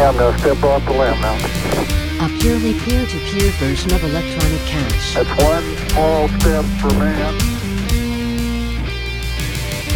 [0.00, 1.34] I'm going to step off the limb now.
[2.24, 5.14] A purely peer-to-peer version of electronic cash.
[5.14, 7.34] That's one small step for man.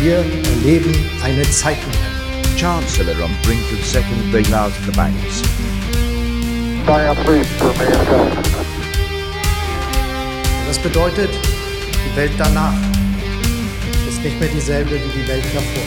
[0.00, 0.92] Wir erleben
[1.22, 2.12] eine Zeitenwende.
[2.56, 5.42] Chancellor on brink of second bailout of the banks.
[10.66, 12.74] Das bedeutet, die Welt danach
[14.08, 15.86] ist nicht mehr dieselbe wie die Welt davor.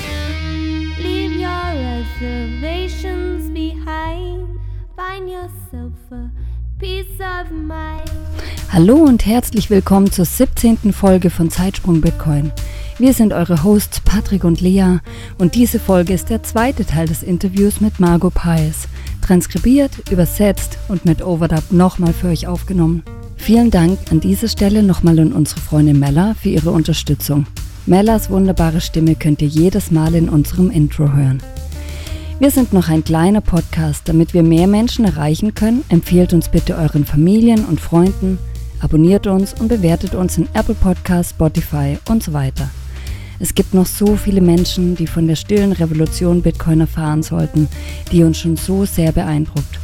[8.72, 10.94] Hallo und herzlich willkommen zur 17.
[10.94, 12.54] Folge von Zeitsprung Bitcoin.
[12.98, 15.00] Wir sind eure Hosts Patrick und Lea
[15.38, 18.88] und diese Folge ist der zweite Teil des Interviews mit Margot Pies.
[19.22, 23.04] Transkribiert, übersetzt und mit Overdub nochmal für euch aufgenommen.
[23.36, 27.48] Vielen Dank an dieser Stelle nochmal an unsere Freundin Mella für ihre Unterstützung.
[27.86, 31.42] Mellas wunderbare Stimme könnt ihr jedes Mal in unserem Intro hören.
[32.38, 35.86] Wir sind noch ein kleiner Podcast, damit wir mehr Menschen erreichen können.
[35.88, 38.38] Empfehlt uns bitte euren Familien und Freunden,
[38.82, 42.70] abonniert uns und bewertet uns in Apple Podcasts, Spotify und so weiter.
[43.40, 47.70] Es gibt noch so viele Menschen, die von der stillen Revolution Bitcoin erfahren sollten,
[48.12, 49.80] die uns schon so sehr beeindruckt.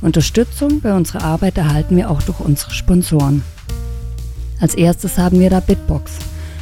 [0.00, 3.42] Unterstützung bei unserer Arbeit erhalten wir auch durch unsere Sponsoren.
[4.60, 6.12] Als erstes haben wir da Bitbox.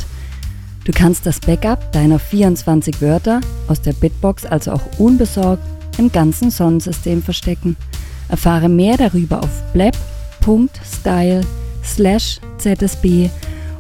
[0.84, 5.64] Du kannst das Backup deiner 24 Wörter aus der Bitbox also auch unbesorgt
[5.97, 7.78] im ganzen Sonnensystem verstecken.
[8.30, 11.41] Erfahre mehr darüber auf blab.style
[11.84, 13.30] slash ZSB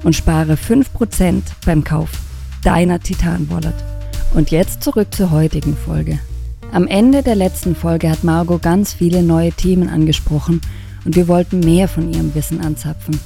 [0.03, 2.09] und spare 5% beim Kauf
[2.63, 3.73] deiner Titan Wallet.
[4.33, 6.19] Und jetzt zurück zur heutigen Folge.
[6.71, 10.61] Am Ende der letzten Folge hat Margot ganz viele neue Themen angesprochen
[11.03, 13.19] und wir wollten mehr von ihrem Wissen anzapfen.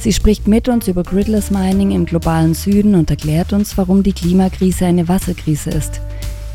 [0.00, 4.14] Sie spricht mit uns über Gridless Mining im globalen Süden und erklärt uns, warum die
[4.14, 6.00] Klimakrise eine Wasserkrise ist.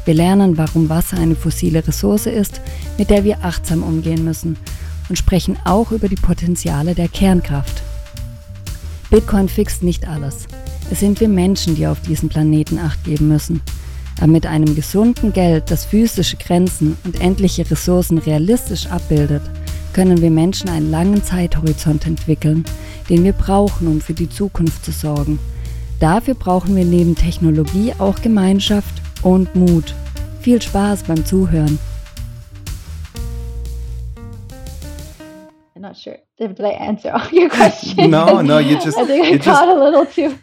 [0.03, 2.59] Wir lernen, warum Wasser eine fossile Ressource ist,
[2.97, 4.57] mit der wir achtsam umgehen müssen
[5.09, 7.83] und sprechen auch über die Potenziale der Kernkraft.
[9.11, 10.47] Bitcoin fixt nicht alles.
[10.89, 13.61] Es sind wir Menschen, die auf diesem Planeten Acht geben müssen.
[14.17, 19.43] Aber mit einem gesunden Geld, das physische Grenzen und endliche Ressourcen realistisch abbildet,
[19.95, 22.65] können wir Menschen einen langen Zeithorizont entwickeln,
[23.09, 25.39] den wir brauchen, um für die Zukunft zu sorgen.
[26.01, 29.95] Dafür brauchen wir neben Technologie auch Gemeinschaft und Mut.
[30.41, 31.79] Viel Spaß beim Zuhören.
[35.77, 36.17] I'm not sure.
[36.37, 38.09] Did I answer all your questions?
[38.09, 40.35] No, no, you just- I think I you just- a little too.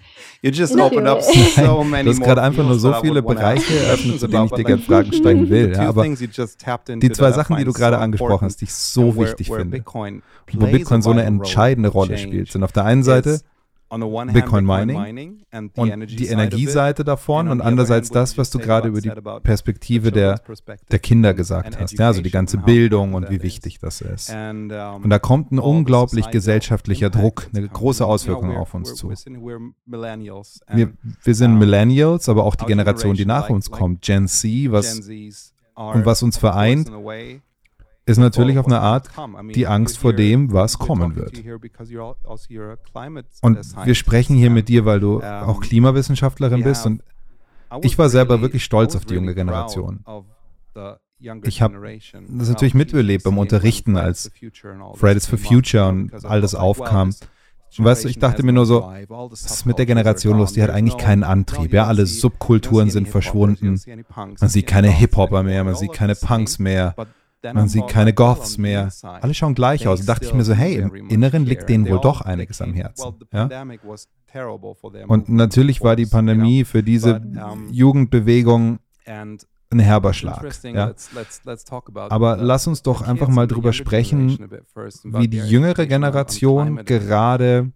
[0.45, 1.23] You just opened up
[1.55, 4.65] so many Du hast gerade einfach nur so viele Bereiche eröffnet, zu denen ich dir
[4.65, 5.73] gerne Fragen stellen will.
[5.73, 9.77] Ja, aber die zwei Sachen, die du gerade angesprochen hast, die ich so wichtig finde,
[9.77, 10.23] Bitcoin
[10.55, 13.41] wo Bitcoin so eine entscheidende Rolle spielt, sind auf der einen Seite
[14.33, 15.45] Bitcoin Mining
[15.77, 19.11] und die Energieseite davon und andererseits das, was du gerade über die
[19.43, 20.41] Perspektive der,
[20.91, 21.99] der Kinder gesagt hast.
[21.99, 24.31] Ja, also die ganze Bildung und wie wichtig das ist.
[24.31, 29.11] Und da kommt ein unglaublich gesellschaftlicher Druck, eine große Auswirkung auf uns zu.
[29.11, 30.93] Wir,
[31.23, 35.01] wir sind Millennials, aber auch die Generation, die nach uns kommt, Gen Z, was
[35.75, 36.91] und was uns vereint,
[38.05, 39.11] ist natürlich auf eine Art
[39.55, 41.43] die Angst vor dem, was kommen wird.
[42.25, 47.03] also climate, uh, Und wir sprechen hier mit dir, weil du auch Klimawissenschaftlerin bist und
[47.83, 50.05] ich war selber wirklich stolz auf die junge Generation.
[51.45, 52.39] Ich hab generation.
[52.39, 54.31] das natürlich How miterlebt beim Unterrichten, als
[54.95, 57.15] Fridays for Future und all das aufkam.
[57.79, 60.53] Und weißt du, ich dachte mir nur so, was ist mit der Generation los?
[60.53, 61.73] Die hat eigentlich keinen Antrieb.
[61.73, 63.81] Ja, alle Subkulturen sind verschwunden.
[64.17, 66.95] Man sieht keine Hip-Hopper mehr, man sieht keine Punks mehr,
[67.43, 68.91] man sieht keine Goths mehr.
[69.03, 70.01] Alle schauen gleich aus.
[70.01, 73.15] Und dachte ich mir so, hey, im Inneren liegt denen wohl doch einiges am Herzen.
[73.33, 73.49] Ja?
[75.09, 76.13] Und natürlich war die.
[76.13, 77.21] Pandemie für diese
[77.71, 78.79] Jugendbewegung
[79.73, 80.45] ein herber Schlag.
[80.65, 80.93] Ja.
[82.09, 84.39] Aber lass uns doch einfach mal drüber sprechen,
[85.05, 87.73] wie die jüngere Generation gerade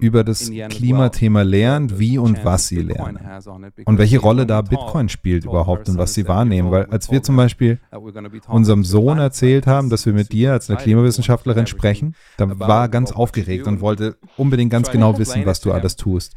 [0.00, 3.18] über das Klimathema lernt, wie und was sie lernen.
[3.84, 6.70] Und welche Rolle da Bitcoin spielt überhaupt und was sie wahrnehmen.
[6.70, 7.80] Weil als wir zum Beispiel
[8.48, 12.88] unserem Sohn erzählt haben, dass wir mit dir als eine Klimawissenschaftlerin sprechen, da war er
[12.88, 16.34] ganz aufgeregt und wollte unbedingt ganz genau wissen, was du alles tust.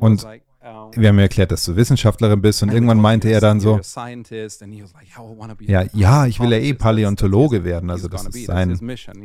[0.00, 0.26] Und
[0.94, 3.80] wir haben erklärt, dass du Wissenschaftlerin bist und irgendwann meinte er dann so,
[5.60, 8.78] ja, ja, ich will ja eh Paläontologe werden, also das ist sein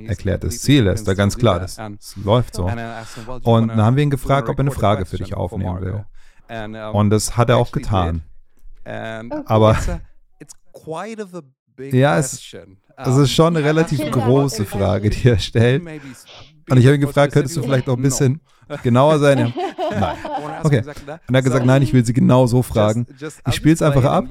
[0.07, 2.65] erklärtes Ziel, ist da ganz klar, das, das läuft so.
[2.65, 6.05] Und dann haben wir ihn gefragt, ob er eine Frage für dich aufnehmen will.
[6.93, 8.23] Und das hat er auch getan.
[9.45, 9.77] Aber
[11.77, 12.55] ja, es,
[12.97, 15.81] es ist schon eine relativ große Frage, die er stellt.
[16.69, 18.41] Und ich habe ihn gefragt, könntest du vielleicht noch ein bisschen
[18.81, 19.37] genauer sein?
[19.37, 19.53] Ja.
[19.99, 20.17] Nein.
[20.63, 20.79] Okay.
[20.79, 23.05] Und er hat gesagt, nein, ich will sie genau so fragen.
[23.47, 24.25] Ich spiele es einfach ab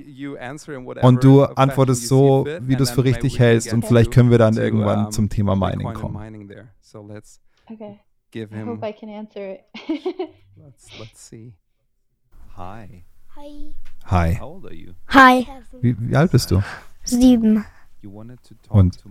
[1.02, 4.56] und du antwortest so, wie du es für richtig hältst und vielleicht können wir dann
[4.56, 6.16] irgendwann zum Thema Mining kommen.
[7.70, 7.98] Okay.
[8.34, 9.60] I hope I can answer it.
[10.56, 11.52] let's, let's see.
[12.56, 13.04] Hi.
[13.36, 13.74] Hi.
[14.06, 14.34] Hi.
[14.34, 14.94] How old are you?
[15.08, 15.46] Hi.
[15.80, 16.62] Wie, wie alt bist du?
[17.04, 17.64] Sieben.
[18.68, 19.04] Und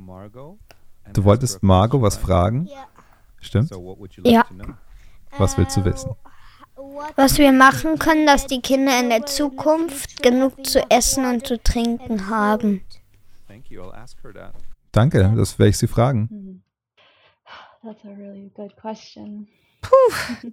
[1.13, 2.65] du wolltest Margot was fragen?
[2.65, 2.87] Ja.
[3.39, 3.69] Stimmt?
[3.69, 4.45] So what would you like Ja.
[5.37, 6.11] Was willst du wissen?
[7.15, 11.61] Was wir machen können, dass die Kinder in der Zukunft genug zu essen und zu
[11.61, 12.83] trinken haben.
[13.47, 13.81] Thank you.
[13.81, 14.53] I'll ask her that.
[14.91, 16.63] Danke, das werde ich sie fragen.
[17.83, 19.47] That's a really good question.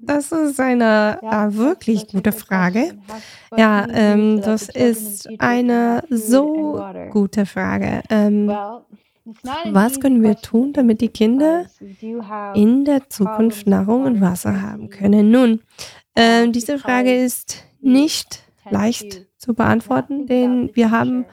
[0.03, 2.99] Das ist eine äh, wirklich that's a gute good Frage.
[3.57, 8.03] Ja, ähm, das ist eine so gute Frage.
[8.09, 8.51] Ähm,
[9.71, 11.67] Was können wir tun, damit die Kinder
[12.55, 15.31] in der Zukunft Nahrung und Wasser haben können?
[15.31, 15.61] Nun,
[16.17, 21.27] ähm, diese Frage ist nicht leicht zu beantworten, denn wir haben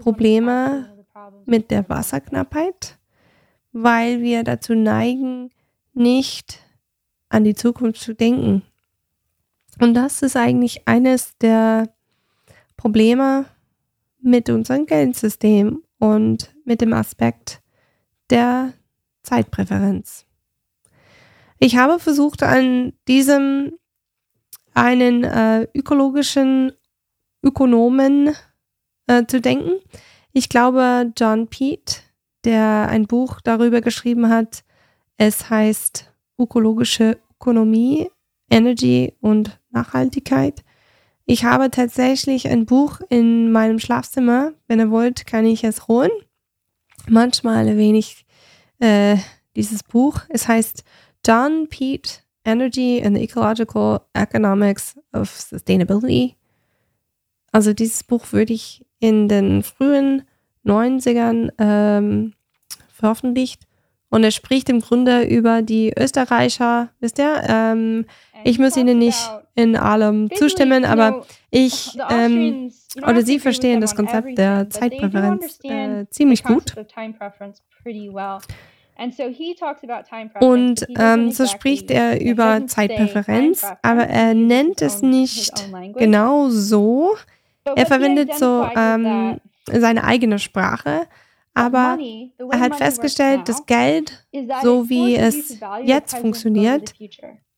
[0.00, 1.04] Probleme
[1.44, 2.98] mit der Wasserknappheit,
[3.72, 5.50] weil wir dazu neigen,
[5.94, 6.60] nicht
[7.28, 8.62] an die Zukunft zu denken.
[9.80, 11.92] Und das ist eigentlich eines der
[12.76, 13.46] Probleme
[14.20, 17.60] mit unserem Geldsystem und mit dem Aspekt
[18.30, 18.72] der
[19.22, 20.26] Zeitpräferenz.
[21.58, 23.72] Ich habe versucht, an diesem
[24.74, 26.72] einen äh, ökologischen
[27.42, 28.34] Ökonomen
[29.06, 29.72] äh, zu denken.
[30.32, 31.96] Ich glaube, John Pete,
[32.44, 34.64] der ein Buch darüber geschrieben hat,
[35.16, 38.10] es heißt Ökologische Ökonomie,
[38.50, 40.64] Energy und Nachhaltigkeit.
[41.24, 44.52] Ich habe tatsächlich ein Buch in meinem Schlafzimmer.
[44.66, 46.10] Wenn ihr wollt, kann ich es holen.
[47.08, 48.24] Manchmal erwähne ich
[48.78, 49.16] äh,
[49.56, 50.20] dieses Buch.
[50.28, 50.84] Es heißt
[51.26, 56.36] John Pete, Energy and the Ecological Economics of Sustainability.
[57.52, 60.22] Also dieses Buch würde ich in den frühen
[60.64, 62.34] 90ern ähm,
[62.88, 63.66] veröffentlicht.
[64.12, 67.44] Und er spricht im Grunde über die Österreicher, wisst ihr?
[67.48, 68.04] Ähm,
[68.44, 69.18] ich muss Ihnen nicht
[69.54, 76.44] in allem zustimmen, aber ich ähm, oder Sie verstehen das Konzept der Zeitpräferenz äh, ziemlich
[76.44, 76.74] gut.
[80.40, 85.54] Und ähm, so spricht er über Zeitpräferenz, aber er nennt es nicht
[85.96, 87.16] genau so.
[87.64, 89.40] Er verwendet so ähm,
[89.72, 91.06] seine eigene Sprache,
[91.54, 91.98] aber
[92.50, 94.26] er hat festgestellt, dass Geld,
[94.62, 96.94] so wie es jetzt funktioniert,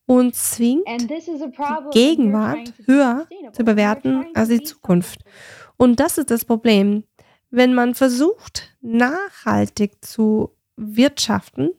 [0.06, 5.20] uns zwingt, die Gegenwart höher zu bewerten als die Zukunft.
[5.76, 7.04] Und das ist das Problem.
[7.50, 11.70] Wenn man versucht, nachhaltig zu wirtschaften,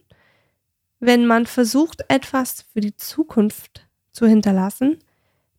[1.00, 5.00] wenn man versucht, etwas für die Zukunft zu hinterlassen,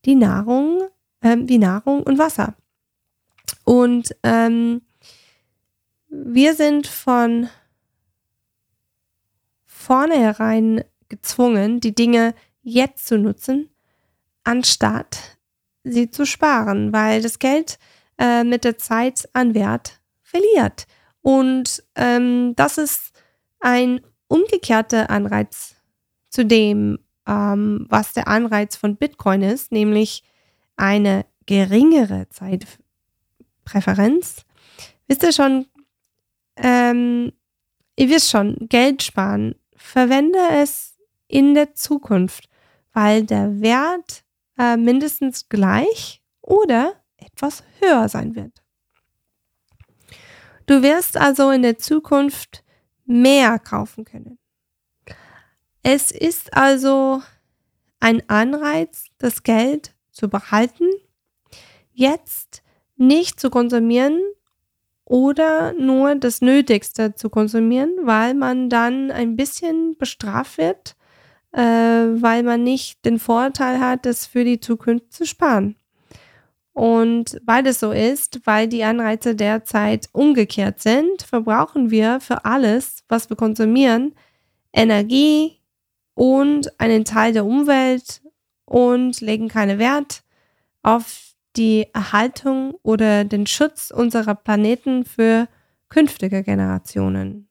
[0.04, 0.82] die Nahrung,
[1.22, 2.54] ähm, die Nahrung und Wasser.
[3.64, 4.82] Und ähm,
[6.08, 7.48] wir sind von
[9.64, 13.70] vornherein gezwungen, die Dinge jetzt zu nutzen,
[14.44, 15.38] anstatt
[15.84, 17.78] sie zu sparen, weil das Geld
[18.18, 20.86] äh, mit der Zeit an Wert verliert.
[21.22, 23.12] Und ähm, das ist
[23.60, 25.76] ein umgekehrter Anreiz
[26.30, 30.22] zu dem, ähm, was der Anreiz von Bitcoin ist, nämlich
[30.76, 34.44] eine geringere Zeitpräferenz.
[35.06, 35.66] Wisst ihr schon,
[36.56, 37.32] ähm,
[37.96, 40.96] ihr wisst schon, Geld sparen, verwende es
[41.28, 42.48] in der Zukunft,
[42.92, 44.24] weil der Wert
[44.58, 48.62] äh, mindestens gleich oder etwas höher sein wird.
[50.66, 52.64] Du wirst also in der Zukunft
[53.04, 54.38] mehr kaufen können.
[55.82, 57.22] Es ist also
[58.00, 60.88] ein Anreiz, das Geld zu behalten,
[61.92, 62.62] jetzt
[62.96, 64.20] nicht zu konsumieren
[65.06, 70.96] oder nur das Nötigste zu konsumieren, weil man dann ein bisschen bestraft wird,
[71.52, 75.76] äh, weil man nicht den Vorteil hat, das für die Zukunft zu sparen.
[76.72, 83.04] Und weil das so ist, weil die Anreize derzeit umgekehrt sind, verbrauchen wir für alles,
[83.08, 84.12] was wir konsumieren,
[84.74, 85.58] Energie
[86.14, 88.20] und einen Teil der Umwelt
[88.66, 90.22] und legen keinen Wert
[90.82, 95.48] auf die Erhaltung oder den Schutz unserer Planeten für
[95.88, 97.48] künftige Generationen.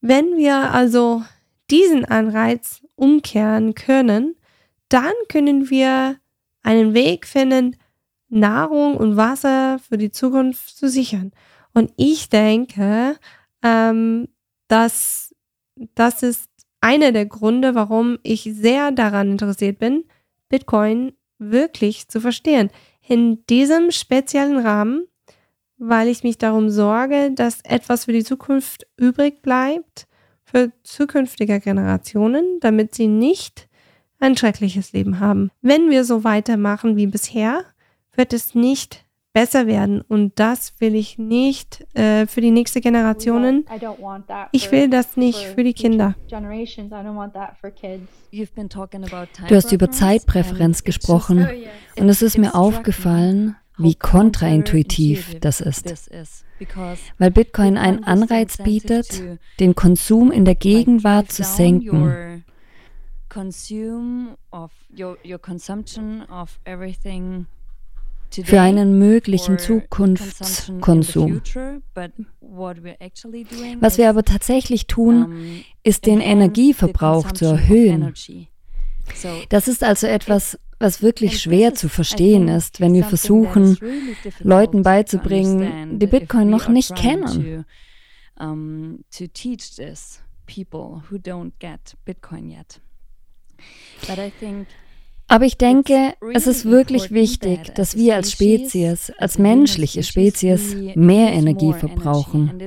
[0.00, 1.22] Wenn wir also
[1.70, 4.36] diesen Anreiz umkehren können,
[4.88, 6.16] dann können wir
[6.62, 7.76] einen Weg finden,
[8.28, 11.32] Nahrung und Wasser für die Zukunft zu sichern.
[11.74, 13.16] Und ich denke,
[13.62, 14.28] ähm,
[14.68, 15.34] dass
[15.94, 16.50] das ist
[16.80, 20.04] einer der Gründe, warum ich sehr daran interessiert bin,
[20.48, 22.70] Bitcoin wirklich zu verstehen.
[23.06, 25.06] In diesem speziellen Rahmen,
[25.78, 30.06] weil ich mich darum sorge, dass etwas für die Zukunft übrig bleibt,
[30.44, 33.68] für zukünftige Generationen, damit sie nicht
[34.18, 35.50] ein schreckliches Leben haben.
[35.62, 37.64] Wenn wir so weitermachen wie bisher,
[38.14, 43.64] wird es nicht besser werden und das will ich nicht äh, für die nächste Generationen.
[44.52, 46.14] Ich will das nicht für die Kinder.
[49.48, 51.48] Du hast über Zeitpräferenz gesprochen
[51.96, 56.10] und es ist mir aufgefallen, wie kontraintuitiv das ist.
[57.18, 59.22] Weil Bitcoin einen Anreiz bietet,
[59.60, 62.44] den Konsum in der Gegenwart zu senken
[63.28, 67.46] consume of your, your consumption of everything
[68.30, 71.40] für einen möglichen Zukunftskonsum.
[73.80, 78.14] Was wir aber tatsächlich tun, ist den Energieverbrauch zu erhöhen.
[79.48, 83.76] Das ist also etwas, was wirklich schwer zu verstehen ist, wenn wir versuchen,
[84.40, 87.64] Leuten beizubringen, die Bitcoin noch nicht kennen.
[90.48, 92.80] people who don't get Bitcoin yet.
[95.30, 101.32] Aber ich denke, es ist wirklich wichtig, dass wir als Spezies, als menschliche Spezies, mehr
[101.32, 102.58] Energie verbrauchen.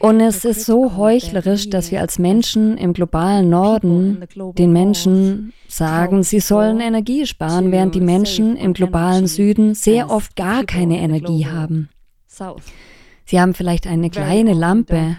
[0.00, 4.24] Und es ist so heuchlerisch, dass wir als Menschen im globalen Norden
[4.58, 10.34] den Menschen sagen, sie sollen Energie sparen, während die Menschen im globalen Süden sehr oft
[10.34, 11.90] gar keine Energie haben.
[13.24, 15.16] Sie haben vielleicht eine kleine Lampe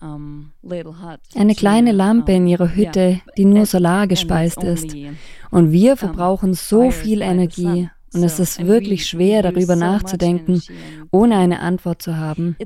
[0.00, 4.94] eine kleine Lampe in ihrer Hütte, die nur solargespeist ist.
[5.50, 7.88] Und wir verbrauchen so viel Energie.
[8.12, 10.62] Und es ist wirklich schwer, darüber nachzudenken,
[11.10, 12.56] ohne eine Antwort zu haben.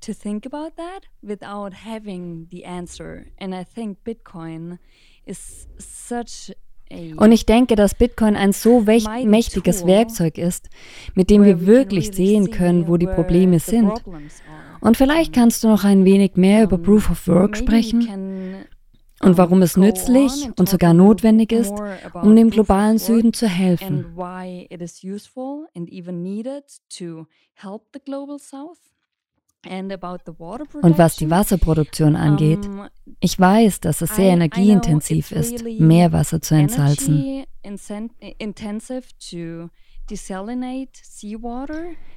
[0.00, 3.28] To think about that without having the answer.
[3.38, 4.78] And I think Bitcoin
[5.24, 6.52] is such
[7.16, 10.68] und ich denke, dass Bitcoin ein so mächtiges Werkzeug ist,
[11.14, 13.92] mit dem wir wirklich sehen können, wo die Probleme sind.
[14.80, 18.66] Und vielleicht kannst du noch ein wenig mehr über Proof of Work sprechen
[19.22, 21.72] und warum es nützlich und sogar notwendig ist,
[22.22, 24.06] um dem globalen Süden zu helfen.
[30.82, 32.68] Und was die Wasserproduktion angeht,
[33.20, 37.44] ich weiß, dass es sehr energieintensiv ist, Meerwasser zu entsalzen.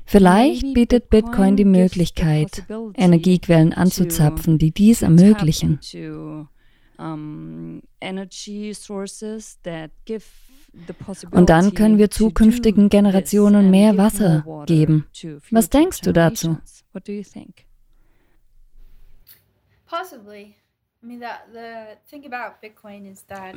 [0.06, 5.80] Vielleicht bietet Bitcoin die Möglichkeit, Energiequellen anzuzapfen, die dies ermöglichen.
[11.32, 15.08] Und dann können wir zukünftigen Generationen mehr Wasser geben.
[15.52, 16.58] Was denkst du dazu?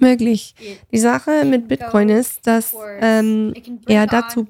[0.00, 0.54] Möglich.
[0.92, 3.54] Die Sache mit Bitcoin ist, dass ähm,
[3.86, 4.46] er dazu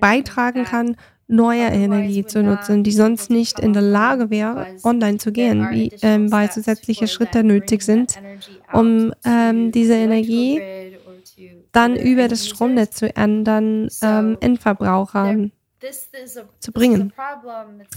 [0.00, 0.96] beitragen kann,
[1.30, 5.92] neue Energie zu nutzen, die sonst nicht in der Lage wäre, online zu gehen, wie,
[6.02, 8.16] ähm, weil zusätzliche Schritte nötig sind,
[8.72, 10.60] um ähm, diese Energie
[11.72, 15.52] dann über das Stromnetz zu ändern, ähm, Endverbrauchern
[16.58, 17.12] zu bringen.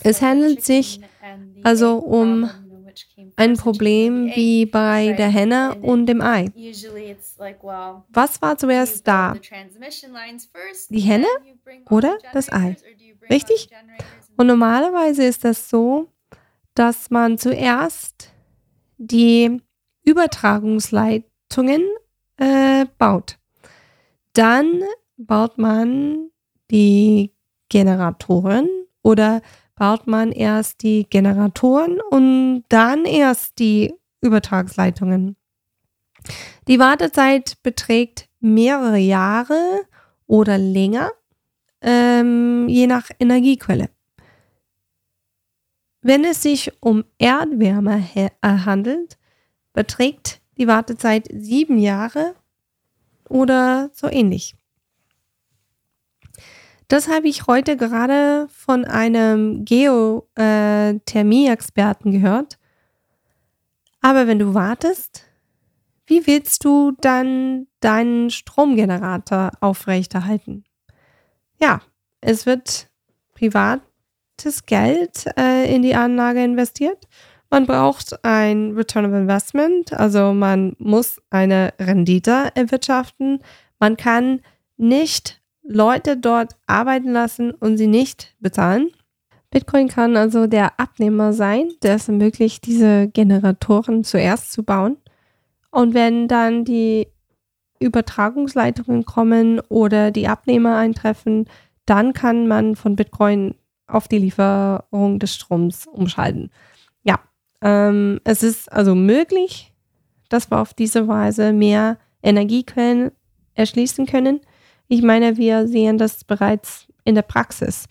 [0.03, 1.01] Es handelt sich
[1.63, 2.49] also um
[3.35, 6.51] ein Problem wie bei der Henne und dem Ei.
[8.09, 9.35] Was war zuerst da?
[10.89, 11.27] Die Henne
[11.89, 12.75] oder das Ei?
[13.29, 13.69] Richtig?
[14.37, 16.07] Und normalerweise ist das so,
[16.75, 18.31] dass man zuerst
[18.97, 19.61] die
[20.03, 21.83] Übertragungsleitungen
[22.37, 23.37] äh, baut.
[24.33, 24.83] Dann
[25.17, 26.29] baut man
[26.69, 27.33] die
[27.69, 28.67] Generatoren
[29.01, 29.41] oder
[29.75, 35.35] baut man erst die Generatoren und dann erst die Übertragsleitungen.
[36.67, 39.81] Die Wartezeit beträgt mehrere Jahre
[40.27, 41.11] oder länger,
[41.81, 43.89] ähm, je nach Energiequelle.
[46.01, 49.17] Wenn es sich um Erdwärme äh, handelt,
[49.73, 52.35] beträgt die Wartezeit sieben Jahre
[53.33, 54.55] oder so ähnlich.
[56.87, 62.59] Das habe ich heute gerade von einem Geothermie-Experten gehört.
[64.01, 65.23] Aber wenn du wartest,
[66.05, 70.65] wie willst du dann deinen Stromgenerator aufrechterhalten?
[71.59, 71.81] Ja,
[72.21, 72.91] es wird
[73.33, 77.07] privates Geld äh, in die Anlage investiert.
[77.53, 83.41] Man braucht ein Return of Investment, also man muss eine Rendite erwirtschaften.
[83.77, 84.41] Man kann
[84.77, 88.89] nicht Leute dort arbeiten lassen und sie nicht bezahlen.
[89.51, 94.97] Bitcoin kann also der Abnehmer sein, der es ermöglicht, diese Generatoren zuerst zu bauen.
[95.69, 97.07] Und wenn dann die
[97.79, 101.47] Übertragungsleitungen kommen oder die Abnehmer eintreffen,
[101.85, 103.53] dann kann man von Bitcoin
[103.85, 106.49] auf die Lieferung des Stroms umschalten.
[107.63, 109.73] Ähm, es ist also möglich,
[110.29, 113.11] dass wir auf diese Weise mehr Energiequellen
[113.55, 114.41] erschließen können.
[114.87, 117.85] Ich meine, wir sehen das bereits in der Praxis.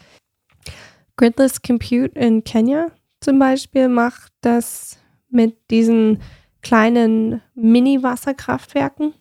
[1.16, 4.98] Gridless Compute in Kenia zum Beispiel macht das
[5.30, 6.20] mit diesen
[6.60, 9.14] kleinen Mini-Wasserkraftwerken.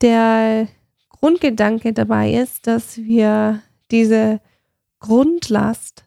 [0.00, 0.68] Der
[1.10, 4.40] Grundgedanke dabei ist, dass wir diese
[5.00, 6.04] Grundlast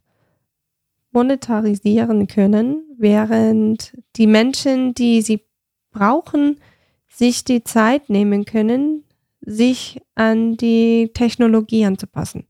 [1.11, 5.45] monetarisieren können, während die Menschen, die sie
[5.91, 6.59] brauchen,
[7.07, 9.03] sich die Zeit nehmen können,
[9.41, 12.45] sich an die Technologie anzupassen.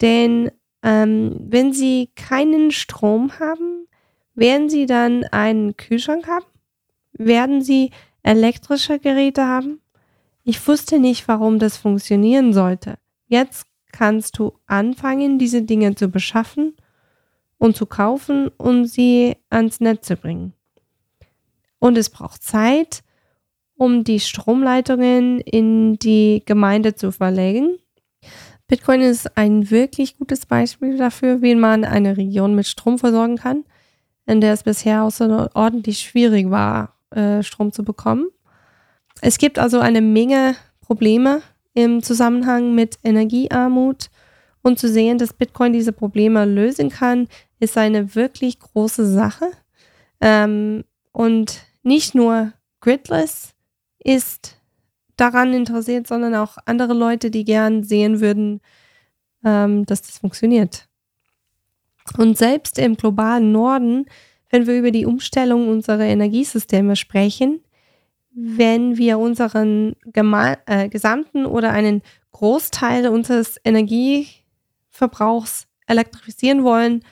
[0.00, 0.50] Denn
[0.82, 3.86] ähm, wenn sie keinen Strom haben,
[4.34, 6.46] werden sie dann einen Kühlschrank haben?
[7.18, 7.90] werden sie
[8.22, 9.80] elektrische Geräte haben?
[10.44, 12.98] Ich wusste nicht, warum das funktionieren sollte.
[13.26, 16.76] Jetzt kannst du anfangen, diese Dinge zu beschaffen
[17.58, 20.54] und zu kaufen und sie ans Netz zu bringen.
[21.78, 23.02] Und es braucht Zeit,
[23.76, 27.78] um die Stromleitungen in die Gemeinde zu verlegen.
[28.66, 33.64] Bitcoin ist ein wirklich gutes Beispiel dafür, wie man eine Region mit Strom versorgen kann,
[34.26, 38.26] in der es bisher außerordentlich schwierig war, äh, Strom zu bekommen.
[39.20, 41.40] Es gibt also eine Menge Probleme
[41.72, 44.10] im Zusammenhang mit Energiearmut
[44.62, 47.28] und zu sehen, dass Bitcoin diese Probleme lösen kann,
[47.60, 49.50] ist eine wirklich große Sache.
[50.20, 53.54] Ähm, und nicht nur Gridless
[53.98, 54.56] ist
[55.16, 58.60] daran interessiert, sondern auch andere Leute, die gern sehen würden,
[59.44, 60.88] ähm, dass das funktioniert.
[62.16, 64.06] Und selbst im globalen Norden
[64.50, 67.60] wenn wir über die Umstellung unserer Energiesysteme sprechen,
[68.30, 77.04] wenn wir unseren äh, gesamten oder einen Großteil unseres Energieverbrauchs elektrifizieren wollen,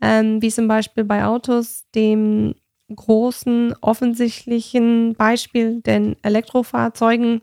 [0.00, 2.54] ähm, wie zum Beispiel bei Autos, dem
[2.94, 7.42] großen offensichtlichen Beispiel den Elektrofahrzeugen,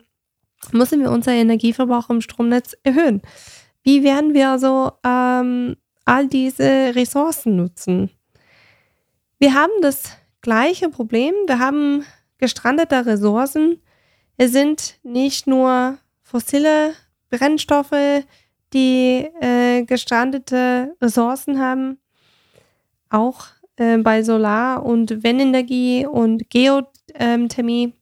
[0.71, 3.21] müssen wir unser Energieverbrauch im Stromnetz erhöhen.
[3.83, 8.09] Wie werden wir also ähm, all diese Ressourcen nutzen?
[9.39, 11.33] Wir haben das gleiche Problem.
[11.45, 12.03] Wir haben
[12.37, 13.81] gestrandete Ressourcen.
[14.37, 16.93] Es sind nicht nur fossile
[17.29, 18.23] Brennstoffe,
[18.73, 21.99] die äh, gestrandete Ressourcen haben.
[23.09, 27.93] Auch äh, bei Solar- und Windenergie und Geothermie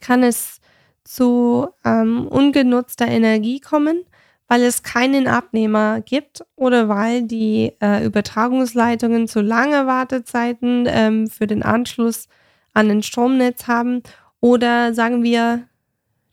[0.00, 0.60] kann es
[1.04, 4.04] zu ähm, ungenutzter Energie kommen
[4.50, 11.46] weil es keinen Abnehmer gibt oder weil die äh, Übertragungsleitungen zu lange Wartezeiten ähm, für
[11.46, 12.26] den Anschluss
[12.74, 14.02] an ein Stromnetz haben
[14.40, 15.68] oder sagen wir,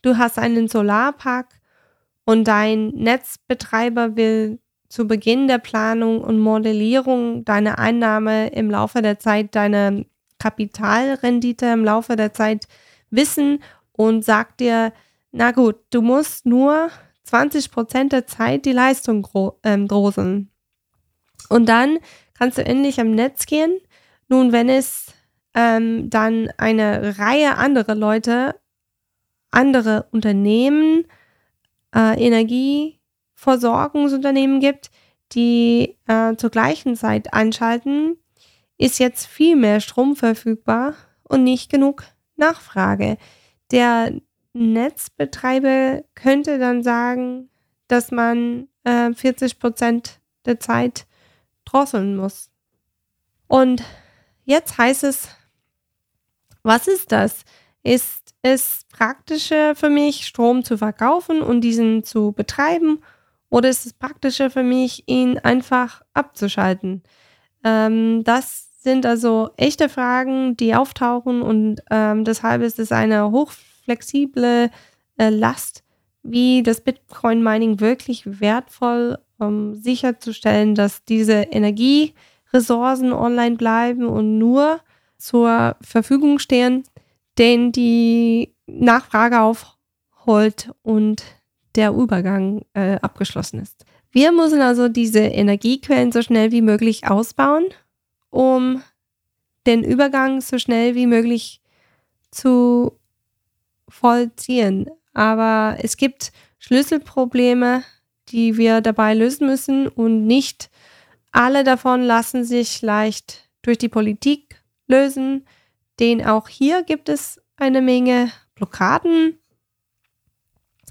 [0.02, 1.46] du hast einen Solarpark
[2.26, 4.58] und dein Netzbetreiber will
[4.90, 10.06] zu Beginn der Planung und Modellierung deine Einnahme im Laufe der Zeit, deine
[10.40, 12.68] Kapitalrendite im Laufe der Zeit
[13.10, 14.94] wissen und sagt dir,
[15.32, 16.90] na gut, du musst nur
[17.24, 19.28] 20 Prozent der Zeit die Leistung
[19.64, 20.50] ähm, droseln.
[21.50, 22.00] Und dann
[22.34, 23.78] kannst du endlich am Netz gehen.
[24.30, 25.14] Nun, wenn es
[25.54, 28.56] ähm, dann eine Reihe anderer Leute,
[29.52, 31.06] andere Unternehmen,
[31.96, 32.22] äh,
[33.38, 34.90] Energieversorgungsunternehmen gibt,
[35.34, 38.18] die äh, zur gleichen Zeit einschalten,
[38.78, 42.04] ist jetzt viel mehr Strom verfügbar und nicht genug
[42.36, 43.18] Nachfrage.
[43.72, 44.14] Der
[44.54, 47.50] Netzbetreiber könnte dann sagen,
[47.88, 51.06] dass man äh, 40 Prozent der Zeit
[51.66, 52.50] drosseln muss.
[53.48, 53.84] Und
[54.46, 55.30] jetzt heißt es,
[56.64, 57.44] was ist das?
[57.84, 63.00] Ist es praktischer für mich, Strom zu verkaufen und diesen zu betreiben?
[63.50, 67.04] Oder ist es praktischer für mich, ihn einfach abzuschalten?
[67.64, 74.70] Ähm, das sind also echte Fragen, die auftauchen und ähm, deshalb ist es eine hochflexible
[75.18, 75.84] äh, Last,
[76.24, 84.80] wie das Bitcoin-Mining wirklich wertvoll, um sicherzustellen, dass diese Energieressourcen online bleiben und nur
[85.18, 86.84] zur Verfügung stehen,
[87.38, 91.24] den die Nachfrage aufholt und
[91.78, 93.86] der Übergang äh, abgeschlossen ist.
[94.12, 97.66] Wir müssen also diese Energiequellen so schnell wie möglich ausbauen,
[98.30, 98.82] um
[99.66, 101.62] den Übergang so schnell wie möglich
[102.32, 102.98] zu
[103.88, 104.90] vollziehen.
[105.14, 107.84] Aber es gibt Schlüsselprobleme,
[108.30, 110.70] die wir dabei lösen müssen und nicht
[111.32, 115.46] alle davon lassen sich leicht durch die Politik lösen,
[116.00, 119.38] denn auch hier gibt es eine Menge Blockaden.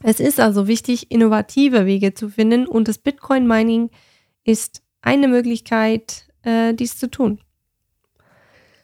[0.03, 3.91] Es ist also wichtig, innovative Wege zu finden und das Bitcoin Mining
[4.45, 7.41] ist eine Möglichkeit, äh, dies zu tun.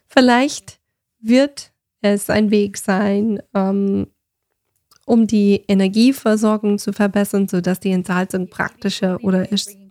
[0.06, 0.80] Vielleicht
[1.20, 4.08] wird es ein Weg sein, ähm,
[5.04, 9.48] um die Energieversorgung zu verbessern, sodass die Entsalzung praktischer oder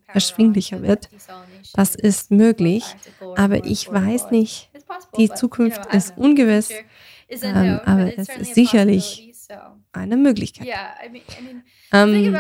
[0.08, 1.10] erschwinglicher wird.
[1.74, 2.84] Das ist möglich,
[3.36, 4.70] aber ich weiß nicht,
[5.18, 6.72] die Zukunft ist ungewiss,
[7.30, 9.34] ähm, aber es ist sicherlich
[9.94, 10.68] eine Möglichkeit.
[11.92, 12.36] Ähm,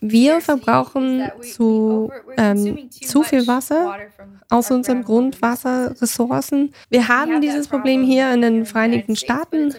[0.00, 3.98] wir verbrauchen zu, ähm, zu viel Wasser
[4.50, 6.74] aus unseren Grundwasserressourcen.
[6.90, 9.74] Wir haben dieses Problem hier in den Vereinigten Staaten,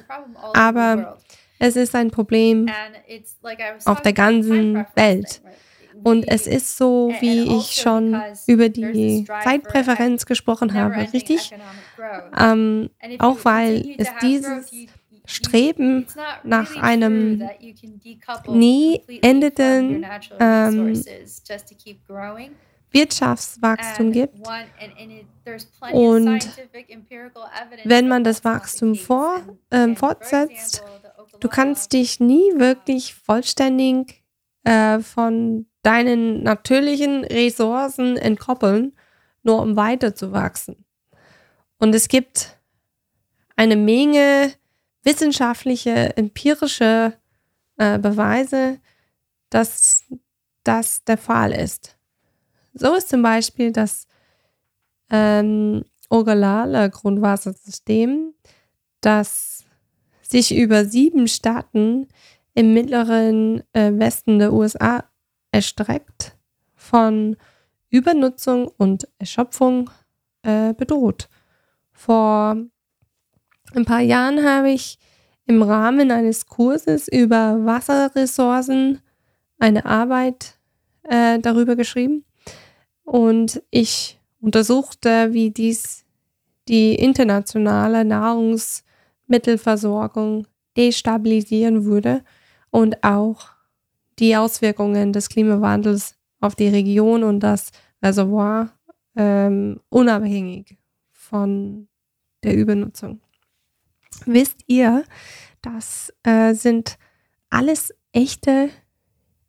[0.53, 1.17] aber
[1.59, 2.67] es ist ein Problem
[3.85, 5.41] auf der ganzen Welt.
[6.03, 11.51] Und es ist so, wie ich also schon über die Zeitpräferenz gesprochen habe, richtig?
[12.37, 14.71] Ähm, auch weil es dieses
[15.29, 16.07] Streben
[16.43, 17.47] nach einem
[18.47, 20.03] nie endenden
[20.39, 21.03] ähm,
[22.91, 24.35] Wirtschaftswachstum gibt.
[25.91, 26.49] Und
[27.83, 29.39] wenn man das Wachstum vor,
[29.69, 30.83] äh, fortsetzt,
[31.39, 34.23] du kannst dich nie wirklich vollständig
[34.63, 38.97] äh, von deinen natürlichen Ressourcen entkoppeln,
[39.43, 40.85] nur um weiter zu wachsen.
[41.77, 42.57] Und es gibt
[43.55, 44.53] eine Menge
[45.03, 47.13] wissenschaftliche, empirische
[47.77, 48.79] äh, Beweise,
[49.49, 50.03] dass
[50.63, 51.97] das der Fall ist.
[52.73, 54.07] So ist zum Beispiel das
[55.09, 58.33] ähm, Ogallala Grundwassersystem,
[59.01, 59.65] das
[60.21, 62.07] sich über sieben Staaten
[62.53, 65.05] im mittleren äh, Westen der USA
[65.51, 66.37] erstreckt,
[66.75, 67.37] von
[67.89, 69.89] Übernutzung und Erschöpfung
[70.43, 71.29] äh, bedroht.
[71.91, 72.57] Vor
[73.75, 74.97] ein paar Jahren habe ich
[75.45, 78.99] im Rahmen eines Kurses über Wasserressourcen
[79.57, 80.57] eine Arbeit
[81.03, 82.25] äh, darüber geschrieben
[83.03, 86.05] und ich untersuchte, wie dies
[86.67, 90.45] die internationale Nahrungsmittelversorgung
[90.77, 92.23] destabilisieren würde
[92.69, 93.47] und auch
[94.19, 97.71] die Auswirkungen des Klimawandels auf die Region und das
[98.03, 98.69] Reservoir
[99.15, 100.77] ähm, unabhängig
[101.11, 101.87] von
[102.43, 103.19] der Übernutzung.
[104.25, 105.03] Wisst ihr,
[105.61, 106.97] das äh, sind
[107.49, 108.69] alles echte,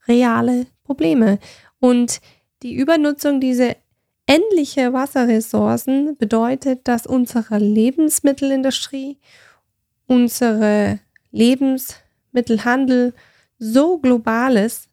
[0.07, 1.39] reale Probleme.
[1.79, 2.21] Und
[2.63, 3.77] die Übernutzung dieser
[4.27, 9.19] endlichen Wasserressourcen bedeutet, dass unsere Lebensmittelindustrie,
[10.07, 13.15] unsere Lebensmittelhandel
[13.59, 14.89] so global ist,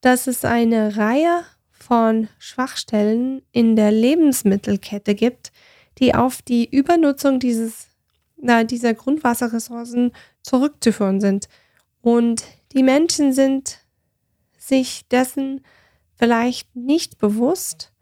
[0.00, 5.52] dass es eine Reihe von Schwachstellen in der Lebensmittelkette gibt,
[5.98, 7.88] die auf die Übernutzung dieses,
[8.64, 11.48] dieser Grundwasserressourcen zurückzuführen sind.
[12.00, 13.78] Und die Menschen sind
[14.58, 15.62] sich dessen
[16.16, 17.92] vielleicht nicht bewusst,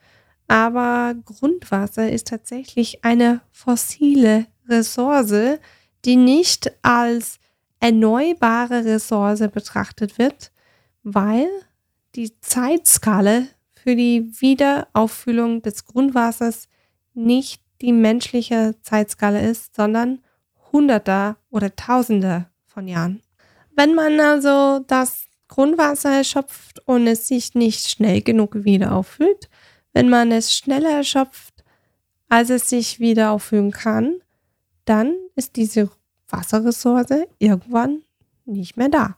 [0.49, 5.59] aber Grundwasser ist tatsächlich eine fossile Ressource,
[6.05, 7.39] die nicht als
[7.81, 10.53] erneuerbare Ressource betrachtet wird,
[11.03, 11.49] weil
[12.15, 16.69] die Zeitskala für die Wiederauffüllung des Grundwassers
[17.15, 20.21] nicht die menschliche Zeitskala ist, sondern
[20.73, 23.23] Hunderter oder Tausende von Jahren.
[23.77, 29.49] Wenn man also das Grundwasser erschöpft und es sich nicht schnell genug wieder auffüllt,
[29.93, 31.65] wenn man es schneller erschöpft,
[32.29, 34.21] als es sich wieder auffüllen kann,
[34.85, 35.91] dann ist diese
[36.29, 38.03] Wasserressource irgendwann
[38.47, 39.17] nicht mehr da.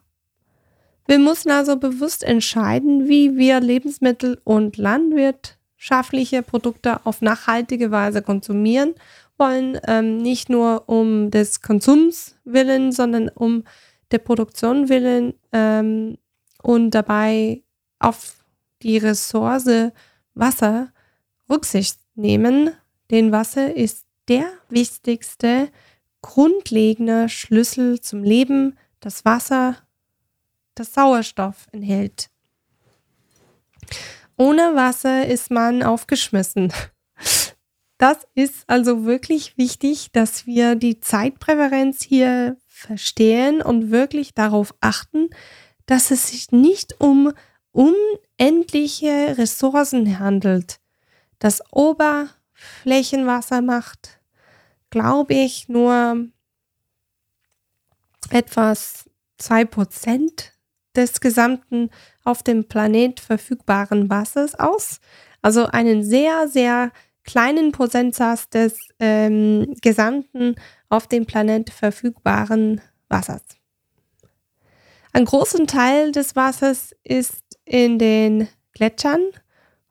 [1.07, 8.23] Wir müssen also bewusst entscheiden, wie wir Lebensmittel und Landwirtschaft wirtschaftliche Produkte auf nachhaltige Weise
[8.23, 8.95] konsumieren
[9.39, 13.65] wollen, ähm, nicht nur um des Konsums willen, sondern um
[14.11, 16.19] der Produktion willen ähm,
[16.63, 17.63] und dabei
[17.99, 18.45] auf
[18.83, 19.93] die Ressource
[20.35, 20.93] Wasser
[21.51, 22.71] Rücksicht nehmen,
[23.11, 25.69] denn Wasser ist der wichtigste
[26.23, 29.77] grundlegende Schlüssel zum Leben, das Wasser,
[30.75, 32.31] das Sauerstoff enthält.
[34.37, 36.73] Ohne Wasser ist man aufgeschmissen.
[37.99, 45.31] Das ist also wirklich wichtig, dass wir die Zeitpräferenz hier verstehen und wirklich darauf achten,
[45.87, 47.33] dass es sich nicht um
[47.71, 50.81] unendliche Ressourcen handelt.
[51.39, 54.21] Das Oberflächenwasser macht,
[54.91, 56.29] glaube ich, nur
[58.31, 59.09] etwas
[59.41, 60.51] 2%
[60.97, 61.91] des gesamten
[62.25, 65.01] auf dem Planet verfügbaren Wassers aus.
[65.43, 66.93] Also einen sehr, sehr
[67.25, 70.55] kleinen Prozentsatz des ähm, gesamten
[70.89, 73.43] auf dem Planet verfügbaren Wassers.
[75.13, 79.23] Ein großen Teil des Wassers ist in den Gletschern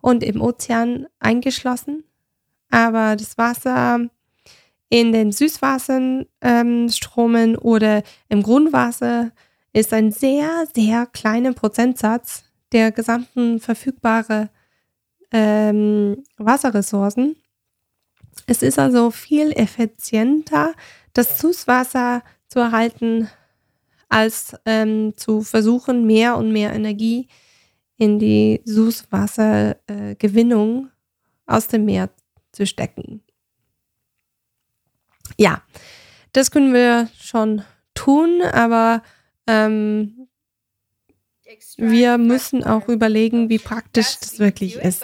[0.02, 2.04] und im Ozean eingeschlossen,
[2.70, 4.08] aber das Wasser
[4.90, 9.32] in den Süßwasserströmen ähm, oder im Grundwasser
[9.72, 12.44] ist ein sehr, sehr kleiner Prozentsatz
[12.74, 14.50] der gesamten verfügbaren
[15.34, 17.36] ähm, Wasserressourcen.
[18.48, 20.74] Es ist also viel effizienter,
[21.14, 23.30] das Süßwasser zu erhalten,
[24.10, 27.28] als ähm, zu versuchen, mehr und mehr Energie
[27.98, 30.90] in die Süßwassergewinnung äh,
[31.48, 32.10] aus dem Meer
[32.52, 33.22] zu stecken.
[35.38, 35.62] Ja,
[36.32, 39.04] das können wir schon tun, aber
[39.48, 40.23] ähm,
[41.78, 45.04] wir müssen auch überlegen, wie praktisch das wirklich ist.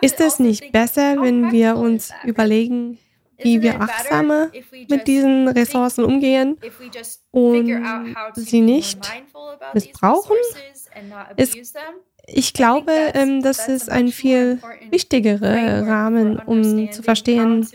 [0.00, 2.98] Ist es nicht besser, wenn wir uns überlegen,
[3.38, 4.50] wie wir achtsamer
[4.88, 6.58] mit diesen Ressourcen umgehen
[7.30, 7.84] und
[8.34, 8.98] sie nicht
[9.74, 10.36] missbrauchen?
[11.36, 11.52] Es,
[12.26, 14.60] ich glaube, ähm, das ist ein viel
[14.90, 17.66] wichtigerer Rahmen, um zu verstehen,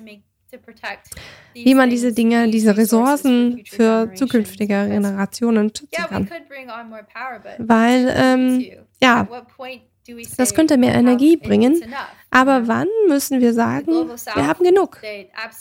[1.54, 6.30] wie man diese Dinge, diese Ressourcen für zukünftige Generationen schützen kann.
[7.58, 8.66] Weil, ähm,
[9.02, 9.28] ja,
[10.38, 11.82] das könnte mehr Energie bringen.
[12.30, 13.92] Aber wann müssen wir sagen,
[14.36, 15.00] wir haben genug?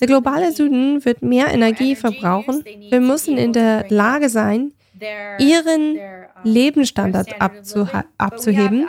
[0.01, 2.65] Der globale Süden wird mehr Energie verbrauchen.
[2.65, 4.73] Wir müssen in der Lage sein,
[5.39, 5.99] ihren
[6.45, 7.35] Lebensstandard
[8.19, 8.89] abzuheben.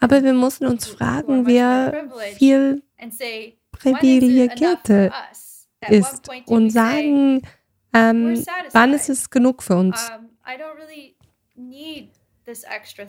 [0.00, 2.82] Aber wir müssen uns fragen, wer viel
[3.72, 5.12] Privilegierte
[5.88, 7.42] ist und sagen,
[7.92, 10.10] ähm, wann ist es genug für uns?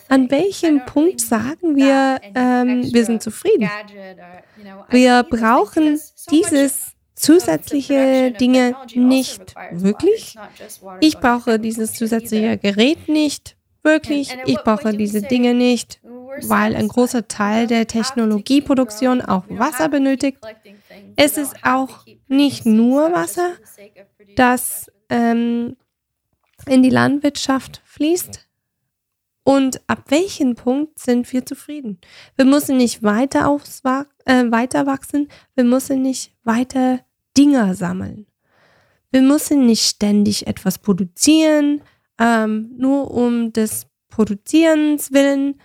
[0.09, 3.69] An welchem Punkt sagen wir, ähm, wir sind zufrieden?
[4.89, 10.35] Wir brauchen dieses zusätzliche Dinge nicht wirklich.
[10.99, 14.35] Ich brauche dieses zusätzliche Gerät nicht wirklich.
[14.45, 16.01] Ich brauche diese Dinge nicht,
[16.43, 20.39] weil ein großer Teil der Technologieproduktion auch Wasser benötigt.
[21.23, 23.51] Es ist auch nicht nur Wasser,
[24.35, 25.77] das ähm,
[26.65, 28.47] in die Landwirtschaft fließt.
[29.43, 31.99] Und ab welchem Punkt sind wir zufrieden?
[32.35, 33.55] Wir müssen nicht weiter,
[34.25, 37.01] äh, weiter wachsen, wir müssen nicht weiter
[37.37, 38.25] Dinger sammeln.
[39.11, 41.83] Wir müssen nicht ständig etwas produzieren,
[42.17, 45.61] ähm, nur um des Produzierens willen,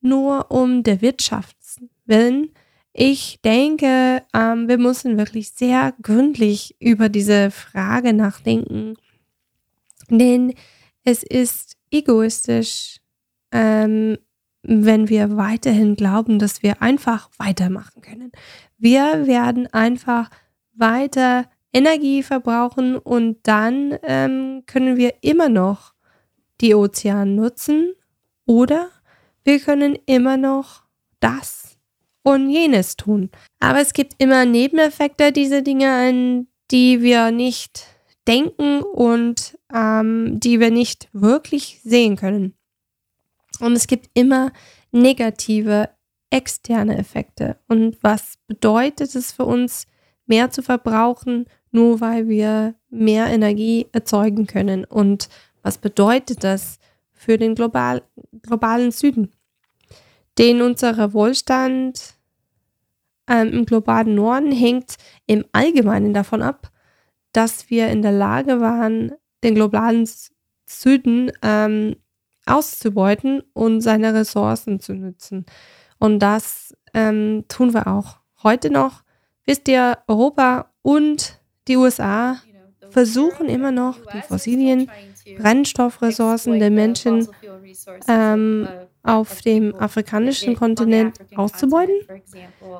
[0.00, 1.58] nur um der Wirtschaft
[2.06, 2.54] willen.
[2.96, 8.94] Ich denke, ähm, wir müssen wirklich sehr gründlich über diese Frage nachdenken,
[10.08, 10.54] denn
[11.02, 13.00] es ist egoistisch,
[13.50, 14.16] ähm,
[14.62, 18.30] wenn wir weiterhin glauben, dass wir einfach weitermachen können.
[18.78, 20.30] Wir werden einfach
[20.72, 25.94] weiter Energie verbrauchen und dann ähm, können wir immer noch
[26.60, 27.94] die Ozeane nutzen
[28.46, 28.88] oder
[29.42, 30.84] wir können immer noch
[31.18, 31.63] das
[32.24, 33.30] und jenes tun.
[33.60, 37.86] Aber es gibt immer Nebeneffekte dieser Dinge, an die wir nicht
[38.26, 42.54] denken und ähm, die wir nicht wirklich sehen können.
[43.60, 44.52] Und es gibt immer
[44.90, 45.90] negative
[46.30, 47.58] externe Effekte.
[47.68, 49.86] Und was bedeutet es für uns,
[50.26, 54.84] mehr zu verbrauchen, nur weil wir mehr Energie erzeugen können?
[54.84, 55.28] Und
[55.62, 56.78] was bedeutet das
[57.12, 58.02] für den global,
[58.42, 59.32] globalen Süden?
[60.38, 62.13] Den unser Wohlstand
[63.28, 66.70] ähm, im globalen Norden hängt im Allgemeinen davon ab,
[67.32, 70.08] dass wir in der Lage waren, den globalen
[70.68, 71.96] Süden ähm,
[72.46, 75.46] auszubeuten und seine Ressourcen zu nutzen.
[75.98, 79.02] Und das ähm, tun wir auch heute noch.
[79.44, 82.36] Wisst ihr, Europa und die USA
[82.90, 84.90] versuchen immer noch, die fossilen
[85.38, 87.28] Brennstoffressourcen der Menschen
[88.06, 88.68] ähm,
[89.04, 91.94] auf dem afrikanischen Kontinent auszubeuten.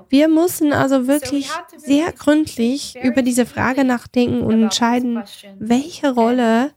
[0.09, 5.23] Wir müssen also wirklich sehr gründlich über diese Frage nachdenken und entscheiden,
[5.59, 6.73] welche Rolle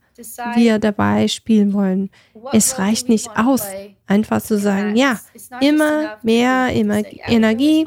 [0.55, 2.09] wir dabei spielen wollen.
[2.51, 3.67] Es reicht nicht aus,
[4.07, 5.19] einfach zu sagen, ja,
[5.61, 7.85] immer mehr Energie,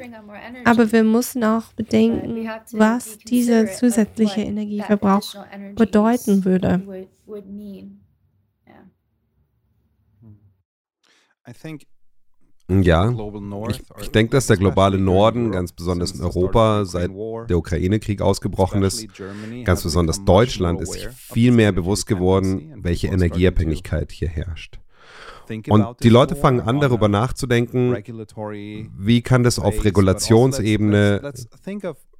[0.65, 5.35] aber wir müssen auch bedenken, was dieser zusätzliche Energieverbrauch
[5.75, 7.07] bedeuten würde.
[12.71, 13.13] Ja,
[13.69, 17.11] ich, ich denke, dass der globale Norden, ganz besonders in Europa, seit
[17.49, 19.07] der Ukraine-Krieg ausgebrochen ist,
[19.65, 24.79] ganz besonders Deutschland, ist sich viel mehr bewusst geworden, welche Energieabhängigkeit hier herrscht.
[25.69, 27.97] Und die Leute fangen an, darüber nachzudenken,
[28.97, 31.33] wie kann das auf Regulationsebene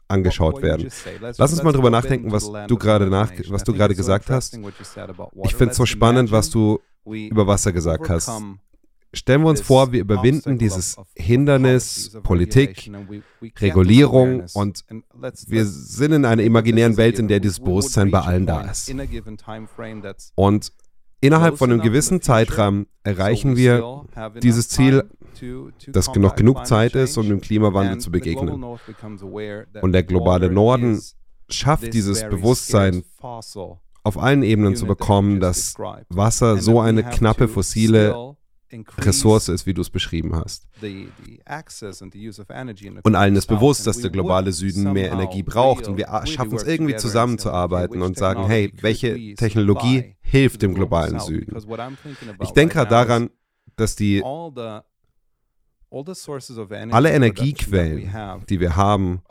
[0.09, 0.91] angeschaut werden.
[1.39, 4.59] Lass uns mal darüber nachdenken, was du gerade nach, was du gerade gesagt hast.
[5.45, 8.29] Ich finde es so spannend, was du über Wasser gesagt hast.
[9.13, 12.91] Stellen wir uns vor, wir überwinden dieses Hindernis, Politik,
[13.59, 14.85] Regulierung und
[15.49, 18.95] wir sind in einer imaginären Welt, in der dieses Bewusstsein bei allen da ist.
[20.37, 20.73] Und
[21.21, 24.05] innerhalb von einem gewissen Zeitrahmen erreichen wir
[24.43, 25.05] dieses Ziel,
[25.89, 28.63] dass noch genug Zeit ist, um dem Klimawandel zu begegnen.
[29.81, 31.01] Und der globale Norden
[31.49, 33.03] schafft dieses Bewusstsein
[34.03, 35.75] auf allen Ebenen zu bekommen, dass
[36.09, 38.37] Wasser so eine knappe fossile
[38.99, 40.67] Ressource ist, wie du es beschrieben hast.
[43.03, 46.65] Und allen ist bewusst, dass der globale Süden mehr Energie braucht und wir schaffen es
[46.65, 51.57] irgendwie zusammenzuarbeiten und sagen, hey, welche Technologie hilft dem globalen Süden?
[52.43, 53.31] Ich denke gerade daran,
[53.77, 54.23] dass die
[55.91, 58.13] alle Energiequellen,
[58.49, 59.23] die wir haben,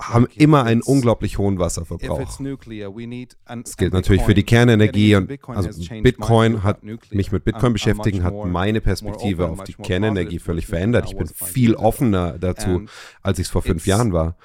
[0.00, 2.18] haben immer einen unglaublich hohen Wasserverbrauch.
[2.18, 5.70] Das gilt natürlich für die Kernenergie und also
[6.02, 11.06] Bitcoin hat mich mit Bitcoin beschäftigen, hat meine Perspektive auf die Kernenergie völlig verändert.
[11.06, 12.86] Ich bin viel offener dazu,
[13.22, 14.36] als ich es vor fünf Jahren war.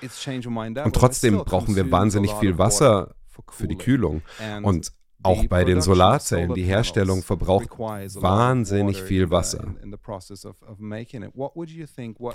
[0.84, 3.16] Und trotzdem brauchen wir wahnsinnig viel Wasser
[3.52, 4.22] für die Kühlung.
[4.62, 4.92] Und
[5.28, 9.76] auch bei den Solarzellen, die Herstellung verbraucht wahnsinnig viel Wasser.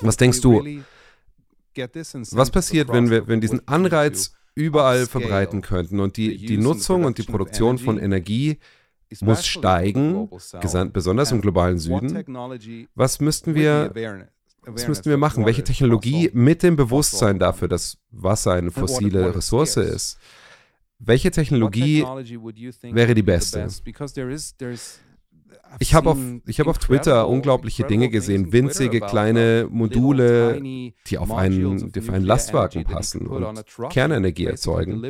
[0.01, 0.63] Was denkst du,
[2.33, 7.19] was passiert, wenn wir wenn diesen Anreiz überall verbreiten könnten und die, die Nutzung und
[7.19, 8.59] die Produktion von Energie
[9.21, 10.29] muss steigen,
[10.93, 12.25] besonders im globalen Süden.
[12.95, 13.93] Was müssten wir,
[14.65, 15.45] was müssten wir machen?
[15.45, 20.19] Welche Technologie mit dem Bewusstsein dafür, dass Wasser eine fossile Ressource ist?
[21.05, 22.05] Welche Technologie
[22.83, 23.67] wäre die beste?
[25.79, 31.93] Ich habe auf, hab auf Twitter unglaubliche Dinge gesehen, winzige kleine Module, die auf einen,
[31.93, 35.03] die auf einen Lastwagen passen und Kernenergie erzeugen,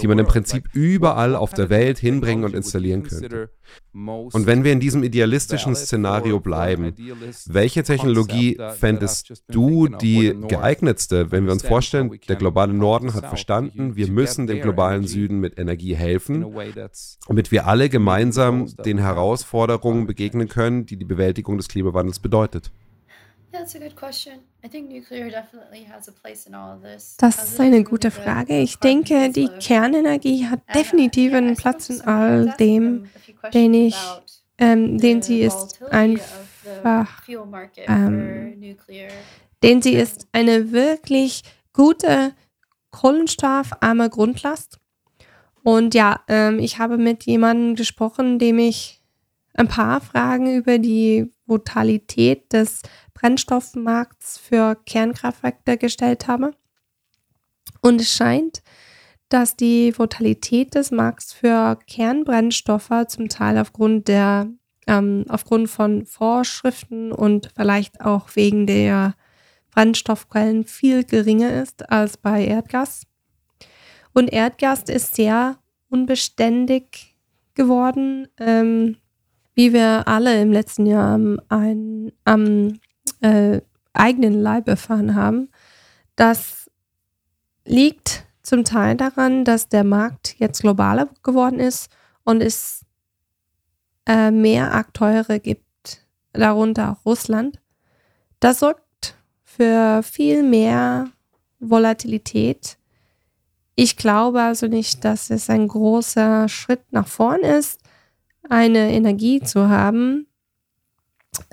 [0.00, 3.50] die man im Prinzip überall auf der Welt hinbringen und installieren könnte.
[3.92, 6.94] Und wenn wir in diesem idealistischen Szenario bleiben,
[7.46, 13.96] welche Technologie fändest du die geeignetste, wenn wir uns vorstellen, der globale Norden hat verstanden,
[13.96, 16.46] wir müssen dem globalen Süden mit Energie helfen,
[17.26, 19.47] damit wir alle gemeinsam den Herausforderungen
[20.06, 22.70] begegnen können, die die Bewältigung des Klimawandels bedeutet?
[23.50, 23.82] Das ist
[27.60, 28.60] eine gute Frage.
[28.60, 33.08] Ich denke, die Kernenergie hat definitiv einen Platz in all dem,
[33.54, 33.96] den ich,
[34.58, 37.22] ähm, den sie ist einfach,
[37.86, 38.76] ähm,
[39.62, 42.34] den sie ist eine wirklich gute
[42.90, 44.78] kohlenstoffarme Grundlast.
[45.62, 48.97] Und ja, ähm, ich habe mit jemandem gesprochen, dem ich
[49.58, 52.82] ein paar Fragen über die Brutalität des
[53.14, 56.52] Brennstoffmarkts für Kernkraftwerke gestellt habe.
[57.80, 58.62] Und es scheint,
[59.28, 64.48] dass die Volatilität des Markts für Kernbrennstoffe zum Teil aufgrund der
[64.86, 69.14] ähm, aufgrund von Vorschriften und vielleicht auch wegen der
[69.70, 73.02] Brennstoffquellen viel geringer ist als bei Erdgas.
[74.14, 75.58] Und Erdgas ist sehr
[75.90, 77.14] unbeständig
[77.54, 78.96] geworden, ähm,
[79.58, 82.78] wie wir alle im letzten Jahr am, ein, am
[83.22, 83.60] äh,
[83.92, 85.48] eigenen Leib erfahren haben.
[86.14, 86.70] Das
[87.64, 91.90] liegt zum Teil daran, dass der Markt jetzt globaler geworden ist
[92.22, 92.86] und es
[94.06, 97.58] äh, mehr Akteure gibt, darunter auch Russland.
[98.38, 101.10] Das sorgt für viel mehr
[101.58, 102.78] Volatilität.
[103.74, 107.80] Ich glaube also nicht, dass es ein großer Schritt nach vorn ist,
[108.48, 110.26] eine Energie zu haben,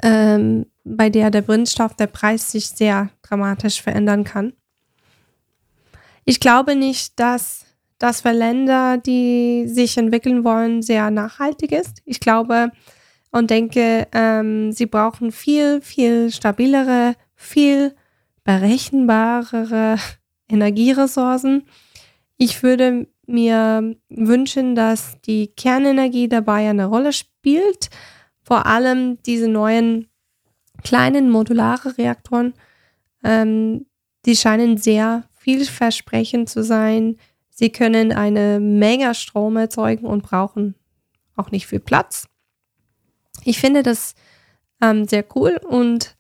[0.04, 4.54] ähm, bei der der Brennstoff, der Preis sich sehr dramatisch verändern kann.
[6.26, 7.66] Ich glaube nicht, dass
[7.98, 12.02] das für Länder, die sich entwickeln wollen, sehr nachhaltig ist.
[12.06, 12.72] Ich glaube
[13.32, 17.94] und denke, ähm, sie brauchen viel, viel stabilere, viel
[18.46, 19.98] berechenbarere
[20.50, 21.66] Energieressourcen.
[22.38, 27.90] Ich würde mir wünschen, dass die Kernenergie dabei eine Rolle spielt.
[28.42, 30.08] Vor allem diese neuen
[30.84, 32.54] kleinen modulare Reaktoren,
[33.24, 33.86] ähm,
[34.26, 37.18] die scheinen sehr vielversprechend zu sein.
[37.50, 40.76] Sie können eine Menge Strom erzeugen und brauchen
[41.36, 42.28] auch nicht viel Platz.
[43.44, 44.16] Ich finde das
[44.82, 46.16] ähm, sehr cool und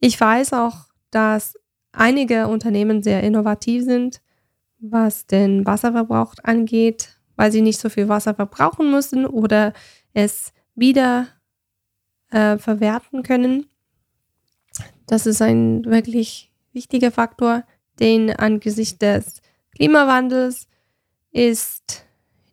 [0.00, 1.54] ich weiß auch, dass
[1.92, 4.20] einige Unternehmen sehr innovativ sind,
[4.82, 9.72] was den Wasserverbrauch angeht, weil sie nicht so viel Wasser verbrauchen müssen oder
[10.12, 11.28] es wieder
[12.30, 13.66] äh, verwerten können.
[15.06, 17.64] Das ist ein wirklich wichtiger Faktor,
[18.00, 19.42] den angesichts des
[19.74, 20.66] Klimawandels
[21.30, 22.04] ist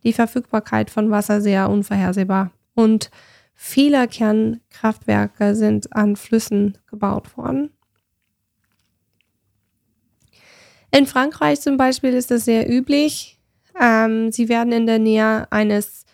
[0.03, 2.51] die Verfügbarkeit von Wasser sehr unvorhersehbar.
[2.75, 3.09] Und
[3.53, 7.71] viele Kernkraftwerke sind an Flüssen gebaut worden.
[10.91, 13.39] In Frankreich zum Beispiel ist das sehr üblich.
[13.79, 16.05] Ähm, sie werden in der Nähe eines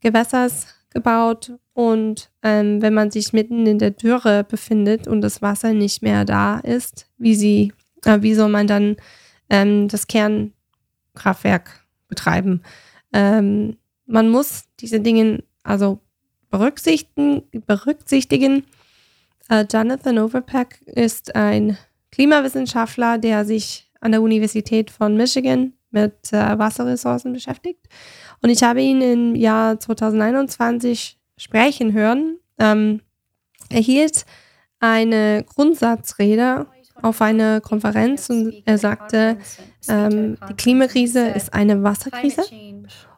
[0.00, 5.74] Gewässers gebaut und ähm, wenn man sich mitten in der Dürre befindet und das Wasser
[5.74, 7.72] nicht mehr da ist, wie sie,
[8.04, 8.96] äh, wie soll man dann
[9.50, 12.62] ähm, das Kernkraftwerk betreiben?
[13.12, 16.00] Ähm, man muss diese Dinge also
[16.50, 17.42] berücksichtigen.
[17.66, 18.64] berücksichtigen.
[19.50, 21.76] Äh, Jonathan Overpack ist ein
[22.10, 27.86] Klimawissenschaftler, der sich an der Universität von Michigan mit äh, Wasserressourcen beschäftigt.
[28.42, 32.38] Und ich habe ihn im Jahr 2021 sprechen hören.
[32.58, 33.00] Ähm,
[33.70, 34.26] er hielt
[34.78, 36.66] eine Grundsatzrede
[37.02, 39.38] auf einer Konferenz und er sagte,
[39.88, 42.42] ähm, die Klimakrise ist eine Wasserkrise.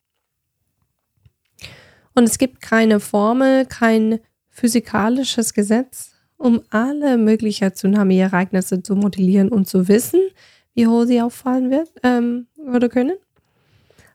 [2.15, 9.69] Und es gibt keine Formel, kein physikalisches Gesetz, um alle möglichen Tsunami-Ereignisse zu modellieren und
[9.69, 10.21] zu wissen,
[10.75, 13.17] wie hoch sie auffallen wird, ähm, oder können.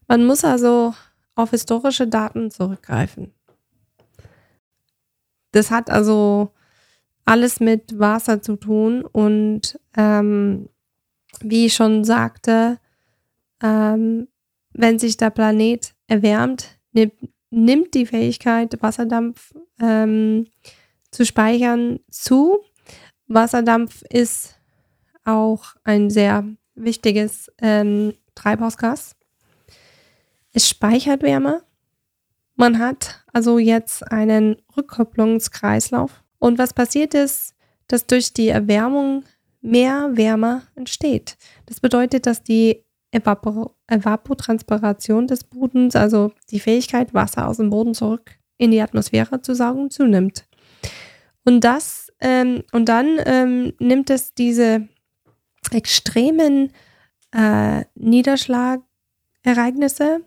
[0.07, 0.95] Man muss also
[1.35, 3.33] auf historische Daten zurückgreifen.
[5.51, 6.53] Das hat also
[7.25, 10.69] alles mit Wasser zu tun und ähm,
[11.41, 12.79] wie ich schon sagte,
[13.61, 14.27] ähm,
[14.73, 17.13] wenn sich der Planet erwärmt, nimmt,
[17.49, 20.47] nimmt die Fähigkeit, Wasserdampf ähm,
[21.11, 22.59] zu speichern zu.
[23.27, 24.57] Wasserdampf ist
[25.25, 26.45] auch ein sehr
[26.75, 29.15] wichtiges ähm, Treibhausgas.
[30.53, 31.63] Es speichert Wärme
[32.61, 36.23] man hat also jetzt einen Rückkopplungskreislauf.
[36.39, 37.53] Und was passiert ist,
[37.87, 39.23] dass durch die Erwärmung
[39.61, 41.37] mehr Wärme entsteht.
[41.67, 47.93] Das bedeutet, dass die Evapor Evapotranspiration des Bodens, also die Fähigkeit, Wasser aus dem Boden
[47.93, 50.45] zurück in die Atmosphäre zu saugen, zunimmt.
[51.43, 54.87] Und das, ähm, und dann ähm, nimmt es diese
[55.71, 56.71] extremen
[57.31, 60.21] äh, Niederschlagereignisse,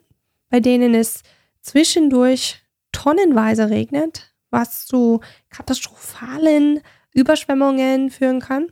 [0.50, 1.22] bei denen es
[1.62, 2.63] zwischendurch
[2.94, 5.20] tonnenweise regnet, was zu
[5.50, 6.80] katastrophalen
[7.12, 8.68] Überschwemmungen führen kann.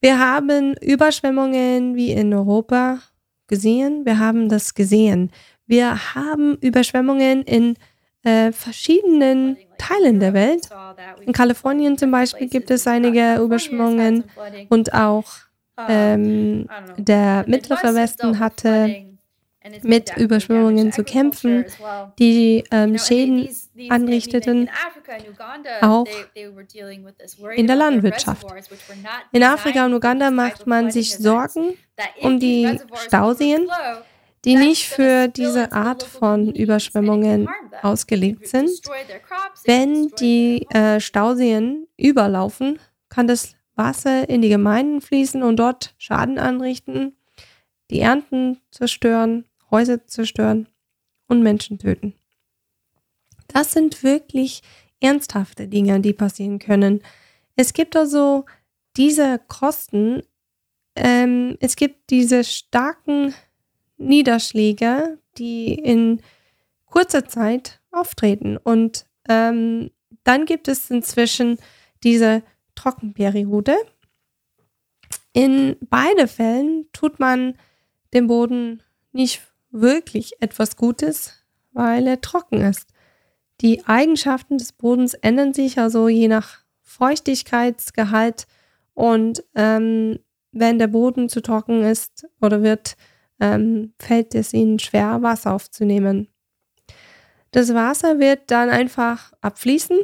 [0.00, 3.00] Wir haben Überschwemmungen wie in Europa
[3.46, 4.04] gesehen.
[4.04, 5.30] Wir haben das gesehen.
[5.66, 7.76] Wir haben Überschwemmungen in
[8.22, 10.68] äh, verschiedenen Teilen der Welt.
[11.22, 14.24] In Kalifornien zum Beispiel gibt es einige Überschwemmungen
[14.68, 15.24] und auch
[15.88, 19.13] ähm, der mittlere Westen hatte
[19.82, 21.64] mit Überschwemmungen zu kämpfen,
[22.18, 23.48] die ähm, Schäden
[23.88, 24.70] anrichteten,
[25.80, 26.06] auch
[27.56, 28.46] in der Landwirtschaft.
[29.32, 31.76] In Afrika und Uganda macht man sich Sorgen
[32.20, 33.68] um die Stauseen,
[34.44, 37.48] die nicht für diese Art von Überschwemmungen
[37.82, 38.70] ausgelegt sind.
[39.64, 46.38] Wenn die äh, Stauseen überlaufen, kann das Wasser in die Gemeinden fließen und dort Schaden
[46.38, 47.16] anrichten,
[47.90, 50.68] die Ernten zerstören, Häuser zerstören
[51.26, 52.14] und Menschen töten.
[53.48, 54.62] Das sind wirklich
[55.00, 57.02] ernsthafte Dinge, die passieren können.
[57.56, 58.44] Es gibt also
[58.96, 60.22] diese Kosten,
[60.94, 63.34] ähm, es gibt diese starken
[63.96, 66.22] Niederschläge, die in
[66.86, 68.56] kurzer Zeit auftreten.
[68.56, 69.90] Und ähm,
[70.22, 71.58] dann gibt es inzwischen
[72.04, 72.44] diese
[72.76, 73.74] Trockenperiode.
[75.32, 77.58] In beiden Fällen tut man
[78.12, 79.42] dem Boden nicht
[79.74, 81.32] wirklich etwas Gutes,
[81.72, 82.88] weil er trocken ist.
[83.60, 88.46] Die Eigenschaften des Bodens ändern sich also je nach Feuchtigkeitsgehalt
[88.94, 90.20] und ähm,
[90.52, 92.96] wenn der Boden zu trocken ist oder wird,
[93.40, 96.28] ähm, fällt es ihnen schwer, Wasser aufzunehmen.
[97.50, 99.98] Das Wasser wird dann einfach abfließen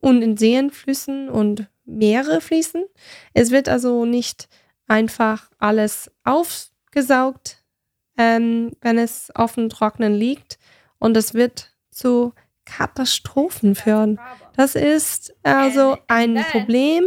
[0.00, 2.84] und in Seen, Flüssen und Meere fließen.
[3.34, 4.48] Es wird also nicht
[4.86, 7.63] einfach alles aufgesaugt,
[8.16, 10.58] ähm, wenn es auf dem Trocknen liegt
[10.98, 12.32] und es wird zu
[12.64, 14.18] Katastrophen führen.
[14.56, 17.04] Das ist also ein Problem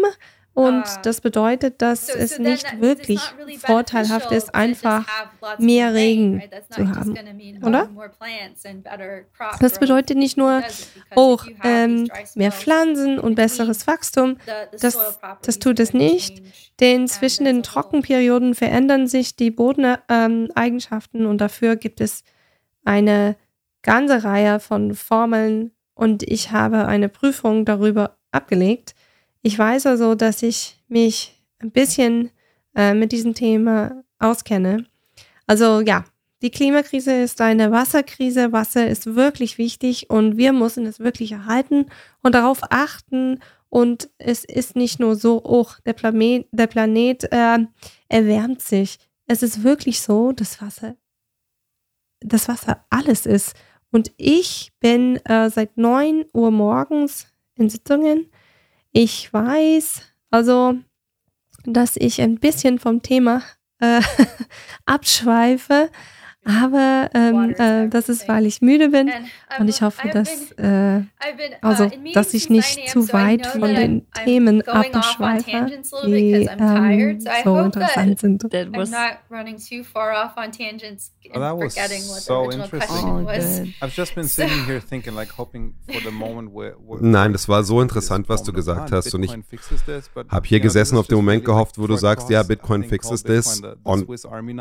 [0.58, 3.22] und das bedeutet, dass es nicht wirklich
[3.60, 5.06] vorteilhaft ist, einfach
[5.60, 6.42] mehr Regen
[6.72, 7.16] zu haben,
[7.62, 7.88] oder?
[9.60, 10.64] Das bedeutet nicht nur
[11.16, 14.38] oh, ähm, mehr Pflanzen und besseres Wachstum.
[14.82, 14.98] Das,
[15.44, 16.42] das tut es nicht,
[16.80, 22.24] denn zwischen den Trockenperioden verändern sich die Bodeneigenschaften ähm, und dafür gibt es
[22.84, 23.36] eine
[23.84, 28.96] ganze Reihe von Formeln und ich habe eine Prüfung darüber abgelegt
[29.48, 32.32] ich weiß also, dass ich mich ein bisschen
[32.76, 34.86] äh, mit diesem Thema auskenne.
[35.46, 36.04] Also ja,
[36.42, 38.52] die Klimakrise ist eine Wasserkrise.
[38.52, 41.86] Wasser ist wirklich wichtig und wir müssen es wirklich erhalten
[42.22, 43.40] und darauf achten.
[43.70, 47.60] Und es ist nicht nur so, oh, der Planet, der Planet äh,
[48.10, 49.00] erwärmt sich.
[49.28, 50.98] Es ist wirklich so, dass Wasser,
[52.20, 53.56] das Wasser alles ist.
[53.92, 58.30] Und ich bin äh, seit 9 Uhr morgens in Sitzungen
[58.98, 60.74] ich weiß also,
[61.66, 63.44] dass ich ein bisschen vom Thema
[63.80, 64.02] äh,
[64.86, 65.92] abschweife,
[66.48, 69.12] aber ähm, äh, das ist, weil ich müde bin
[69.60, 71.04] und ich hoffe, dass, äh, uh,
[71.62, 78.42] also, dass ich nicht zu weit von den Themen abschweife, die ähm, so interessant sind.
[78.50, 78.92] That was
[81.34, 83.74] Oh, that was so interesting.
[83.82, 87.50] I've just been sitting here thinking, like hoping for the moment where, where Nein, das
[87.50, 89.14] war so interessant, was du gesagt hast.
[89.14, 89.32] Und ich
[90.30, 93.62] habe hier gesessen auf den Moment gehofft, wo du sagst, ja, Bitcoin fixes das.
[93.84, 94.08] Und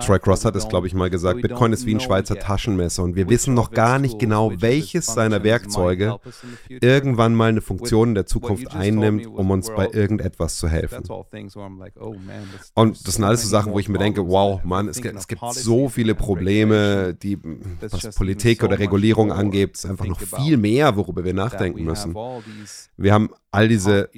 [0.00, 3.02] Troy Cross hat es, glaube ich, mal gesagt, Bitcoin ist wie ein Schweizer Taschenmesser.
[3.02, 6.18] Und wir wissen noch gar nicht genau, welches seiner Werkzeuge
[6.68, 11.04] irgendwann mal eine Funktion in der Zukunft einnimmt, um uns bei irgendetwas zu helfen.
[11.08, 11.24] Oh,
[12.74, 15.28] Und das sind alles so Sachen, wo ich mir denke, wow, Mann, es gibt, es
[15.28, 17.38] gibt so viele Probleme die,
[17.80, 22.14] was Politik oder Regulierung angeht, ist einfach noch viel mehr, worüber wir nachdenken müssen.
[22.96, 24.10] Wir haben all diese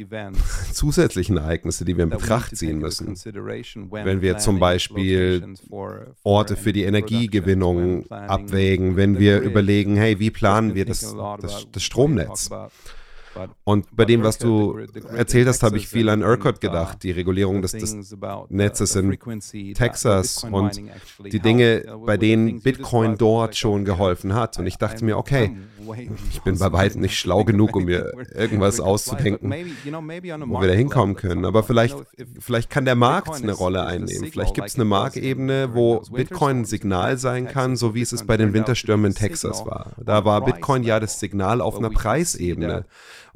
[0.73, 3.15] zusätzlichen Ereignisse, die wir in Betracht ziehen müssen.
[3.15, 5.55] Wenn wir zum Beispiel
[6.25, 11.83] Orte für die Energiegewinnung abwägen, wenn wir überlegen, hey, wie planen wir das, das, das
[11.83, 12.51] Stromnetz?
[13.65, 14.79] Und bei dem, was du
[15.15, 18.17] erzählt hast, habe ich viel an ERCOT gedacht, die Regulierung des, des
[18.49, 19.19] Netzes in
[19.75, 20.81] Texas und
[21.25, 24.59] die Dinge, bei denen Bitcoin dort schon geholfen hat.
[24.59, 25.57] Und ich dachte mir, okay,
[26.31, 31.17] ich bin bei weitem nicht schlau genug, um mir irgendwas auszudenken, wo wir da hinkommen
[31.17, 31.45] können.
[31.45, 31.97] Aber vielleicht,
[32.39, 34.31] vielleicht kann der Markt eine Rolle einnehmen.
[34.31, 38.25] Vielleicht gibt es eine Markebene, wo Bitcoin ein Signal sein kann, so wie es es
[38.25, 39.93] bei den Winterstürmen in Texas war.
[40.03, 42.85] Da war Bitcoin ja das Signal auf einer Preisebene.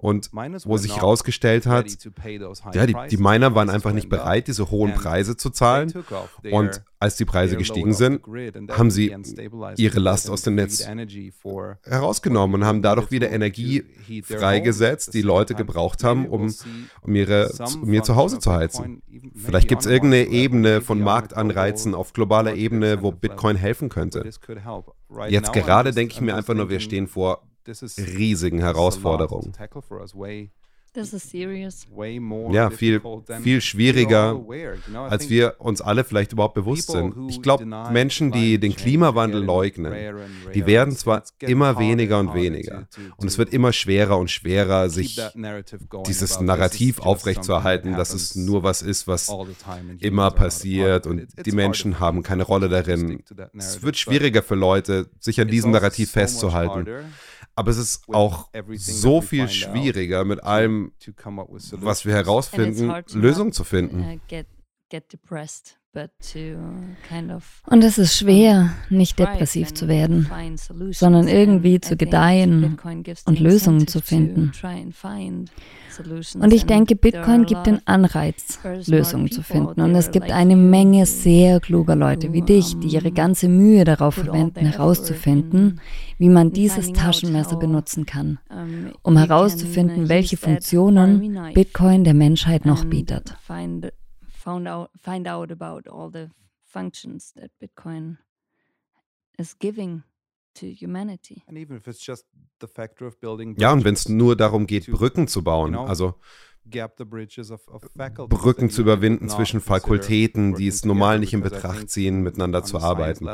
[0.02, 0.30] Und
[0.64, 1.86] wo sich herausgestellt hat,
[2.74, 5.92] ja, die, die Miner waren einfach nicht bereit, diese hohen Preise zu zahlen.
[6.50, 8.20] Und als die Preise gestiegen sind,
[8.70, 9.14] haben sie
[9.76, 10.84] ihre Last aus dem Netz
[11.84, 13.84] herausgenommen und haben dadurch wieder Energie
[14.24, 16.52] freigesetzt, die Leute gebraucht haben, um,
[17.02, 19.02] um, ihre, um ihr Zuhause zu heizen.
[19.36, 24.28] Vielleicht gibt es irgendeine Ebene von Marktanreizen auf globaler Ebene, wo Bitcoin helfen könnte.
[25.28, 27.46] Jetzt gerade denke ich mir einfach nur, wir stehen vor
[27.98, 29.52] riesigen Herausforderungen.
[30.94, 31.86] Das ist serious.
[32.50, 33.00] Ja, viel,
[33.40, 34.38] viel schwieriger,
[35.08, 37.14] als wir uns alle vielleicht überhaupt bewusst sind.
[37.30, 39.94] Ich glaube, Menschen, die den Klimawandel leugnen,
[40.54, 42.88] die werden zwar immer weniger und weniger.
[43.16, 45.18] Und es wird immer schwerer und schwerer, sich
[46.06, 49.34] dieses Narrativ aufrechtzuerhalten, dass es nur was ist, was
[49.98, 53.22] immer passiert und die Menschen haben keine Rolle darin.
[53.56, 56.86] Es wird schwieriger für Leute, sich an diesem also Narrativ festzuhalten.
[57.54, 60.92] Aber es ist auch so viel schwieriger, mit allem,
[61.72, 64.00] was wir herausfinden, Lösungen zu finden.
[64.00, 64.42] Uh,
[67.66, 70.26] und es ist schwer, nicht depressiv zu werden,
[70.90, 72.78] sondern irgendwie zu gedeihen
[73.26, 74.52] und Lösungen zu finden.
[76.40, 79.82] Und ich denke, Bitcoin gibt den Anreiz, Lösungen zu finden.
[79.82, 84.14] Und es gibt eine Menge sehr kluger Leute wie dich, die ihre ganze Mühe darauf
[84.14, 85.80] verwenden, herauszufinden,
[86.16, 88.38] wie man dieses Taschenmesser benutzen kann,
[89.02, 93.36] um herauszufinden, welche Funktionen Bitcoin der Menschheit noch bietet.
[94.42, 96.30] Find out about all the
[96.64, 98.18] functions that Bitcoin
[99.38, 100.04] is giving
[103.56, 106.14] ja, und wenn es nur darum geht, Brücken zu bauen, also
[108.28, 113.28] Brücken zu überwinden zwischen Fakultäten, die es normal nicht in Betracht ziehen, miteinander zu arbeiten.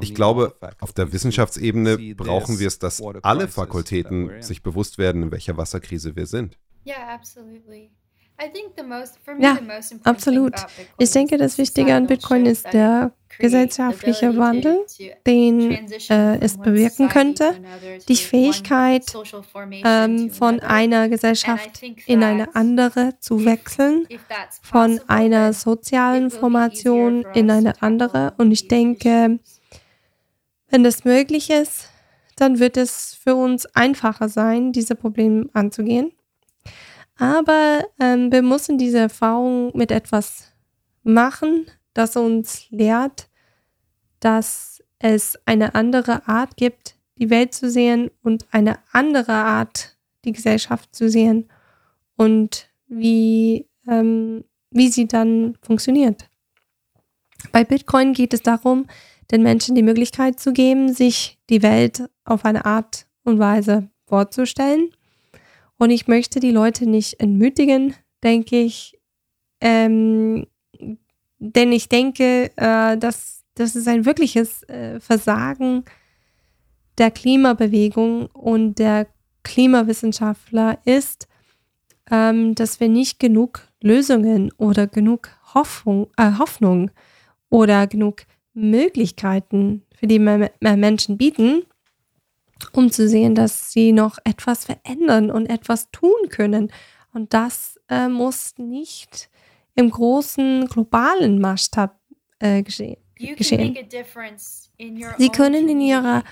[0.00, 5.30] Ich glaube, auf der Wissenschaftsebene brauchen wir es, dass alle Fakultäten sich bewusst werden, in
[5.30, 6.58] welcher Wasserkrise wir sind.
[6.82, 7.18] Ja,
[10.02, 10.54] absolut.
[10.98, 14.84] Ich denke, das Wichtige an Bitcoin ist der gesellschaftliche Wandel,
[15.26, 15.70] den
[16.10, 17.54] äh, es bewirken könnte,
[18.08, 19.04] die Fähigkeit,
[19.84, 24.06] ähm, von einer Gesellschaft in eine andere zu wechseln,
[24.62, 28.34] von einer sozialen Formation in eine andere.
[28.38, 29.38] Und ich denke,
[30.68, 31.88] wenn das möglich ist,
[32.36, 36.12] dann wird es für uns einfacher sein, diese Probleme anzugehen.
[37.16, 40.52] Aber ähm, wir müssen diese Erfahrung mit etwas
[41.02, 43.28] machen, das uns lehrt,
[44.20, 50.32] dass es eine andere Art gibt, die Welt zu sehen und eine andere Art, die
[50.32, 51.48] Gesellschaft zu sehen
[52.16, 56.28] und wie, ähm, wie sie dann funktioniert.
[57.52, 58.86] Bei Bitcoin geht es darum,
[59.30, 64.90] den Menschen die Möglichkeit zu geben, sich die Welt auf eine Art und Weise vorzustellen
[65.78, 68.98] und ich möchte die Leute nicht entmütigen, denke ich.
[69.60, 70.46] Ähm,
[71.38, 75.84] denn ich denke, äh, dass das ist ein wirkliches äh, Versagen
[76.98, 79.06] der Klimabewegung und der
[79.42, 81.28] Klimawissenschaftler ist,
[82.10, 86.90] ähm, dass wir nicht genug Lösungen oder genug Hoffnung, äh, Hoffnung
[87.50, 88.22] oder genug
[88.54, 91.64] Möglichkeiten für die Menschen bieten,
[92.74, 96.72] um zu sehen, dass sie noch etwas verändern und etwas tun können.
[97.12, 99.30] Und das äh, muss nicht
[99.74, 101.98] im großen globalen Maßstab
[102.40, 102.96] äh, geschehen.
[105.18, 106.24] Sie können in ihrer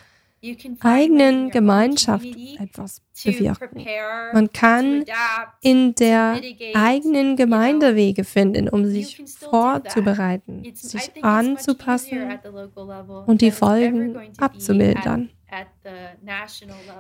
[0.80, 2.26] eigenen Gemeinschaft
[2.58, 3.86] etwas bewirken.
[4.32, 5.04] Man kann
[5.60, 6.40] in der
[6.74, 12.40] eigenen Gemeinde Wege finden, um sich vorzubereiten, sich anzupassen
[13.26, 15.30] und die Folgen abzumildern.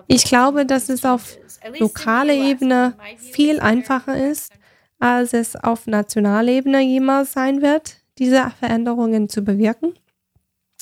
[0.06, 1.36] Ich glaube, dass es auf
[1.78, 4.52] lokaler Ebene viel einfacher ist,
[4.98, 9.94] als es auf nationaler Ebene jemals sein wird, diese Veränderungen zu bewirken.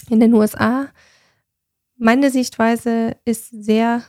[0.09, 0.89] In den USA,
[1.97, 4.03] meine Sichtweise ist sehr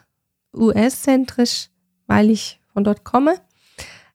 [0.54, 1.70] US-zentrisch,
[2.08, 3.36] weil ich von dort komme.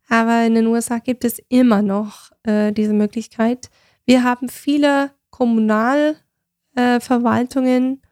[0.08, 3.70] Aber in den USA gibt es immer noch äh, diese Möglichkeit.
[4.04, 8.05] Wir haben viele Kommunalverwaltungen, äh,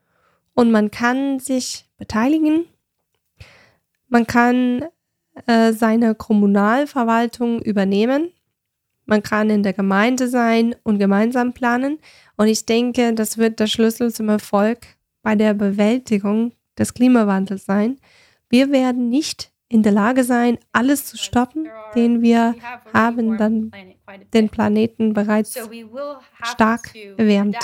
[0.54, 2.66] und man kann sich beteiligen.
[4.08, 4.84] Man kann
[5.46, 8.30] äh, seine Kommunalverwaltung übernehmen.
[9.06, 11.98] Man kann in der Gemeinde sein und gemeinsam planen.
[12.36, 14.78] Und ich denke, das wird der Schlüssel zum Erfolg
[15.22, 17.98] bei der Bewältigung des Klimawandels sein.
[18.48, 22.54] Wir werden nicht in der Lage sein, alles zu stoppen, den wir
[22.92, 23.72] haben dann
[24.32, 25.58] den Planeten bereits
[26.42, 27.56] stark erwärmt.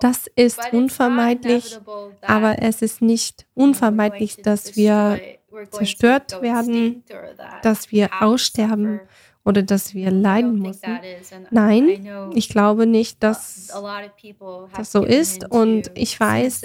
[0.00, 1.78] Das ist unvermeidlich,
[2.20, 5.20] aber es ist nicht unvermeidlich, dass wir
[5.70, 7.04] zerstört werden,
[7.62, 9.00] dass wir aussterben
[9.44, 10.98] oder dass wir leiden müssen.
[11.50, 13.72] Nein, ich glaube nicht, dass
[14.76, 15.50] das so ist.
[15.50, 16.62] Und ich weiß,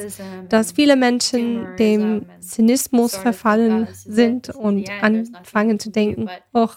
[0.49, 6.69] dass viele Menschen dem Zynismus verfallen sind und anfangen zu denken, oh,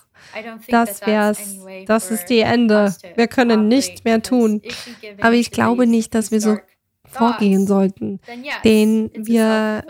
[0.69, 4.63] das wär's, das ist die Ende, wir können nichts mehr tun.
[5.21, 6.57] Aber ich glaube nicht, dass wir so
[7.07, 8.21] vorgehen sollten,
[8.65, 9.85] den wir,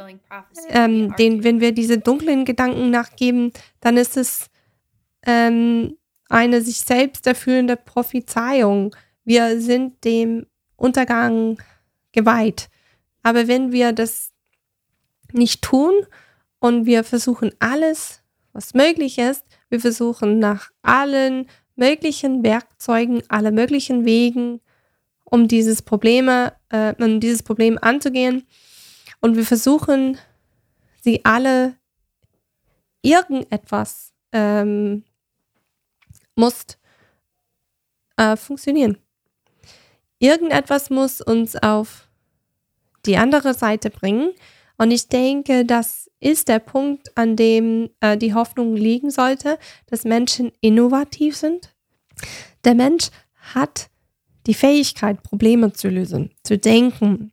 [0.70, 4.46] ähm, den, wenn wir diese dunklen Gedanken nachgeben, dann ist es
[5.26, 5.96] ähm,
[6.30, 8.94] eine sich selbst erfüllende Prophezeiung.
[9.24, 11.58] Wir sind dem Untergang
[12.12, 12.68] geweiht.
[13.22, 14.32] Aber wenn wir das
[15.32, 15.92] nicht tun
[16.58, 18.22] und wir versuchen alles,
[18.52, 24.60] was möglich ist, wir versuchen nach allen möglichen Werkzeugen, alle möglichen Wegen,
[25.24, 28.46] um dieses Probleme, äh, um dieses Problem anzugehen.
[29.20, 30.18] Und wir versuchen,
[31.00, 31.76] sie alle
[33.02, 35.04] irgendetwas ähm,
[36.36, 36.78] muss
[38.16, 38.98] äh, funktionieren.
[40.18, 42.08] Irgendetwas muss uns auf
[43.06, 44.32] die andere Seite bringen.
[44.76, 50.04] Und ich denke, das ist der Punkt, an dem äh, die Hoffnung liegen sollte, dass
[50.04, 51.74] Menschen innovativ sind.
[52.64, 53.08] Der Mensch
[53.54, 53.90] hat
[54.46, 57.32] die Fähigkeit, Probleme zu lösen, zu denken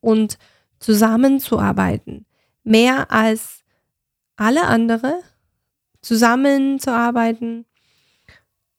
[0.00, 0.38] und
[0.78, 2.26] zusammenzuarbeiten.
[2.64, 3.62] Mehr als
[4.36, 5.20] alle andere
[6.02, 7.64] zusammenzuarbeiten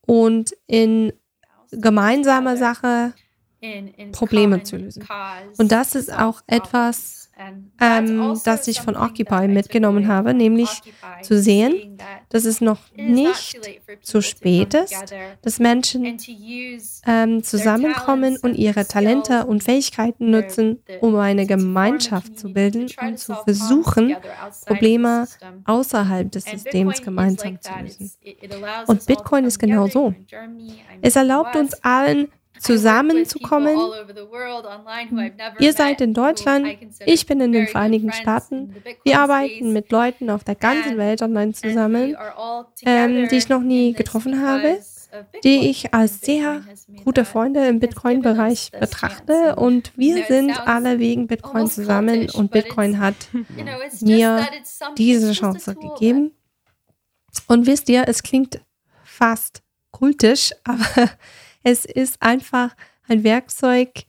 [0.08, 1.14] und in
[1.72, 3.14] gemeinsamer Sache
[4.12, 5.08] Probleme zu lösen.
[5.58, 10.70] Und das ist auch etwas, ähm, also das ich von Occupy mitgenommen habe, nämlich
[11.22, 11.98] zu sehen,
[12.30, 13.60] dass es noch nicht
[14.02, 16.18] zu spät ist, dass Menschen
[17.06, 23.34] ähm, zusammenkommen und ihre Talente und Fähigkeiten nutzen, um eine Gemeinschaft zu bilden und zu
[23.44, 24.16] versuchen,
[24.66, 25.28] Probleme
[25.66, 28.12] außerhalb des Systems gemeinsam zu lösen.
[28.88, 30.14] Und Bitcoin ist genau so.
[31.02, 32.30] Es erlaubt uns allen,
[32.60, 33.78] zusammenzukommen.
[35.60, 36.68] Ihr seid in Deutschland,
[37.06, 38.76] ich bin in den Vereinigten Staaten.
[39.04, 42.16] Wir arbeiten mit Leuten auf der ganzen Welt online zusammen,
[42.86, 44.80] ähm, die ich noch nie getroffen habe,
[45.44, 46.64] die ich als sehr
[47.04, 49.56] gute Freunde im Bitcoin-Bereich betrachte.
[49.56, 53.16] Und wir sind alle wegen Bitcoin zusammen und Bitcoin hat
[54.02, 54.46] mir
[54.98, 56.32] diese Chance gegeben.
[57.48, 58.60] Und wisst ihr, es klingt
[59.04, 61.10] fast kultisch, aber
[61.70, 62.78] es ist einfach
[63.10, 64.06] ein Werkzeug,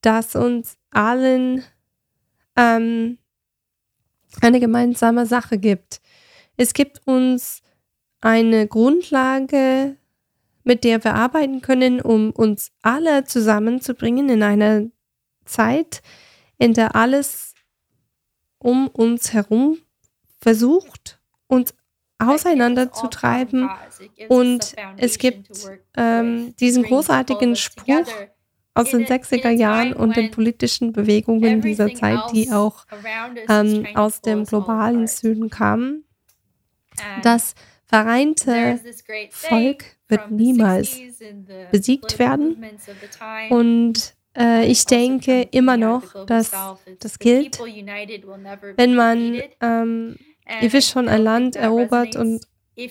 [0.00, 1.62] das uns allen
[2.56, 3.18] ähm,
[4.40, 6.00] eine gemeinsame Sache gibt.
[6.56, 7.60] Es gibt uns
[8.22, 9.98] eine Grundlage,
[10.62, 14.86] mit der wir arbeiten können, um uns alle zusammenzubringen in einer
[15.44, 16.00] Zeit,
[16.56, 17.52] in der alles
[18.56, 19.76] um uns herum
[20.40, 21.74] versucht, uns
[22.18, 23.70] auseinanderzutreiben.
[24.28, 25.48] Und es gibt
[25.96, 28.06] ähm, diesen großartigen Spruch
[28.74, 32.84] aus den 60er Jahren und den politischen Bewegungen dieser Zeit, die auch
[33.48, 36.04] ähm, aus dem globalen Süden kamen.
[37.22, 37.54] Das
[37.86, 38.80] vereinte
[39.30, 40.98] Volk wird niemals
[41.70, 42.64] besiegt werden.
[43.50, 46.50] Und äh, ich denke immer noch, dass
[46.98, 50.16] das gilt, wenn man ähm,
[50.60, 52.44] ihr wisst schon, ein Land erobert und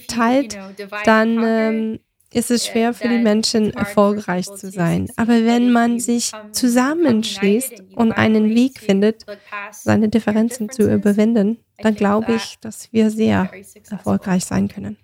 [0.07, 0.57] teilt,
[1.05, 1.99] dann ähm,
[2.33, 5.07] ist es schwer für die Menschen erfolgreich zu sein.
[5.15, 9.23] Aber wenn man sich zusammenschließt und einen Weg findet,
[9.71, 13.49] seine Differenzen zu überwinden, dann glaube ich, dass wir sehr
[13.89, 14.97] erfolgreich sein können.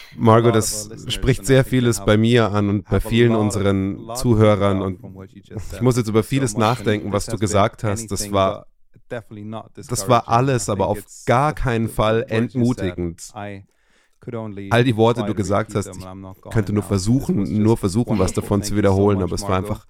[0.16, 5.00] Margot, das spricht sehr vieles bei mir an und bei vielen unseren Zuhörern und
[5.34, 8.10] ich muss jetzt über vieles nachdenken, was du gesagt hast.
[8.10, 8.66] Das war
[9.08, 13.30] das war alles, aber auf gar keinen Fall entmutigend.
[13.34, 16.06] All die Worte, die du gesagt hast, ich
[16.50, 19.86] könnte nur versuchen, nur versuchen, was davon zu wiederholen, aber es war einfach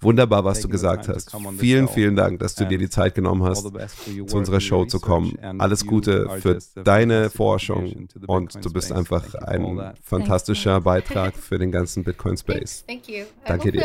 [0.00, 1.30] Wunderbar, was du gesagt hast.
[1.58, 3.64] Vielen, vielen Dank, dass du dir die Zeit genommen hast,
[4.28, 5.36] zu unserer Show zu kommen.
[5.60, 6.54] Alles Gute für
[6.84, 9.64] deine Forschung und du bist einfach ein
[10.02, 12.84] fantastischer Beitrag für den ganzen Bitcoin Space.
[13.44, 13.80] Danke dir.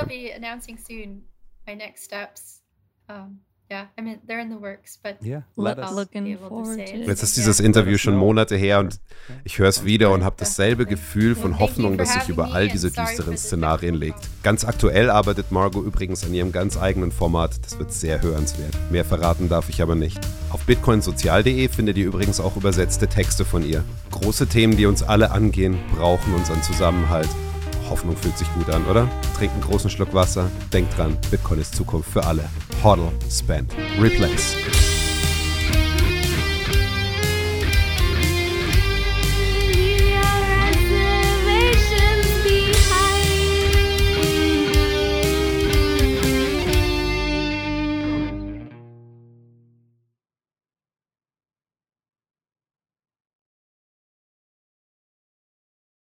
[7.06, 9.00] Jetzt ist dieses Interview schon Monate her und
[9.44, 12.90] ich höre es wieder und habe dasselbe Gefühl von Hoffnung, das sich über all diese
[12.90, 14.28] düsteren Szenarien legt.
[14.42, 17.64] Ganz aktuell arbeitet Margot übrigens an ihrem ganz eigenen Format.
[17.64, 18.76] Das wird sehr hörenswert.
[18.90, 20.20] Mehr verraten darf ich aber nicht.
[20.50, 23.84] Auf bitcoinsozial.de findet ihr übrigens auch übersetzte Texte von ihr.
[24.10, 27.30] Große Themen, die uns alle angehen, brauchen unseren Zusammenhalt.
[27.90, 29.08] Hoffnung fühlt sich gut an, oder?
[29.38, 30.50] Trinkt einen großen Schluck Wasser.
[30.72, 32.44] Denkt dran, Bitcoin ist Zukunft für alle.
[32.84, 34.56] Hodl, spend, replace.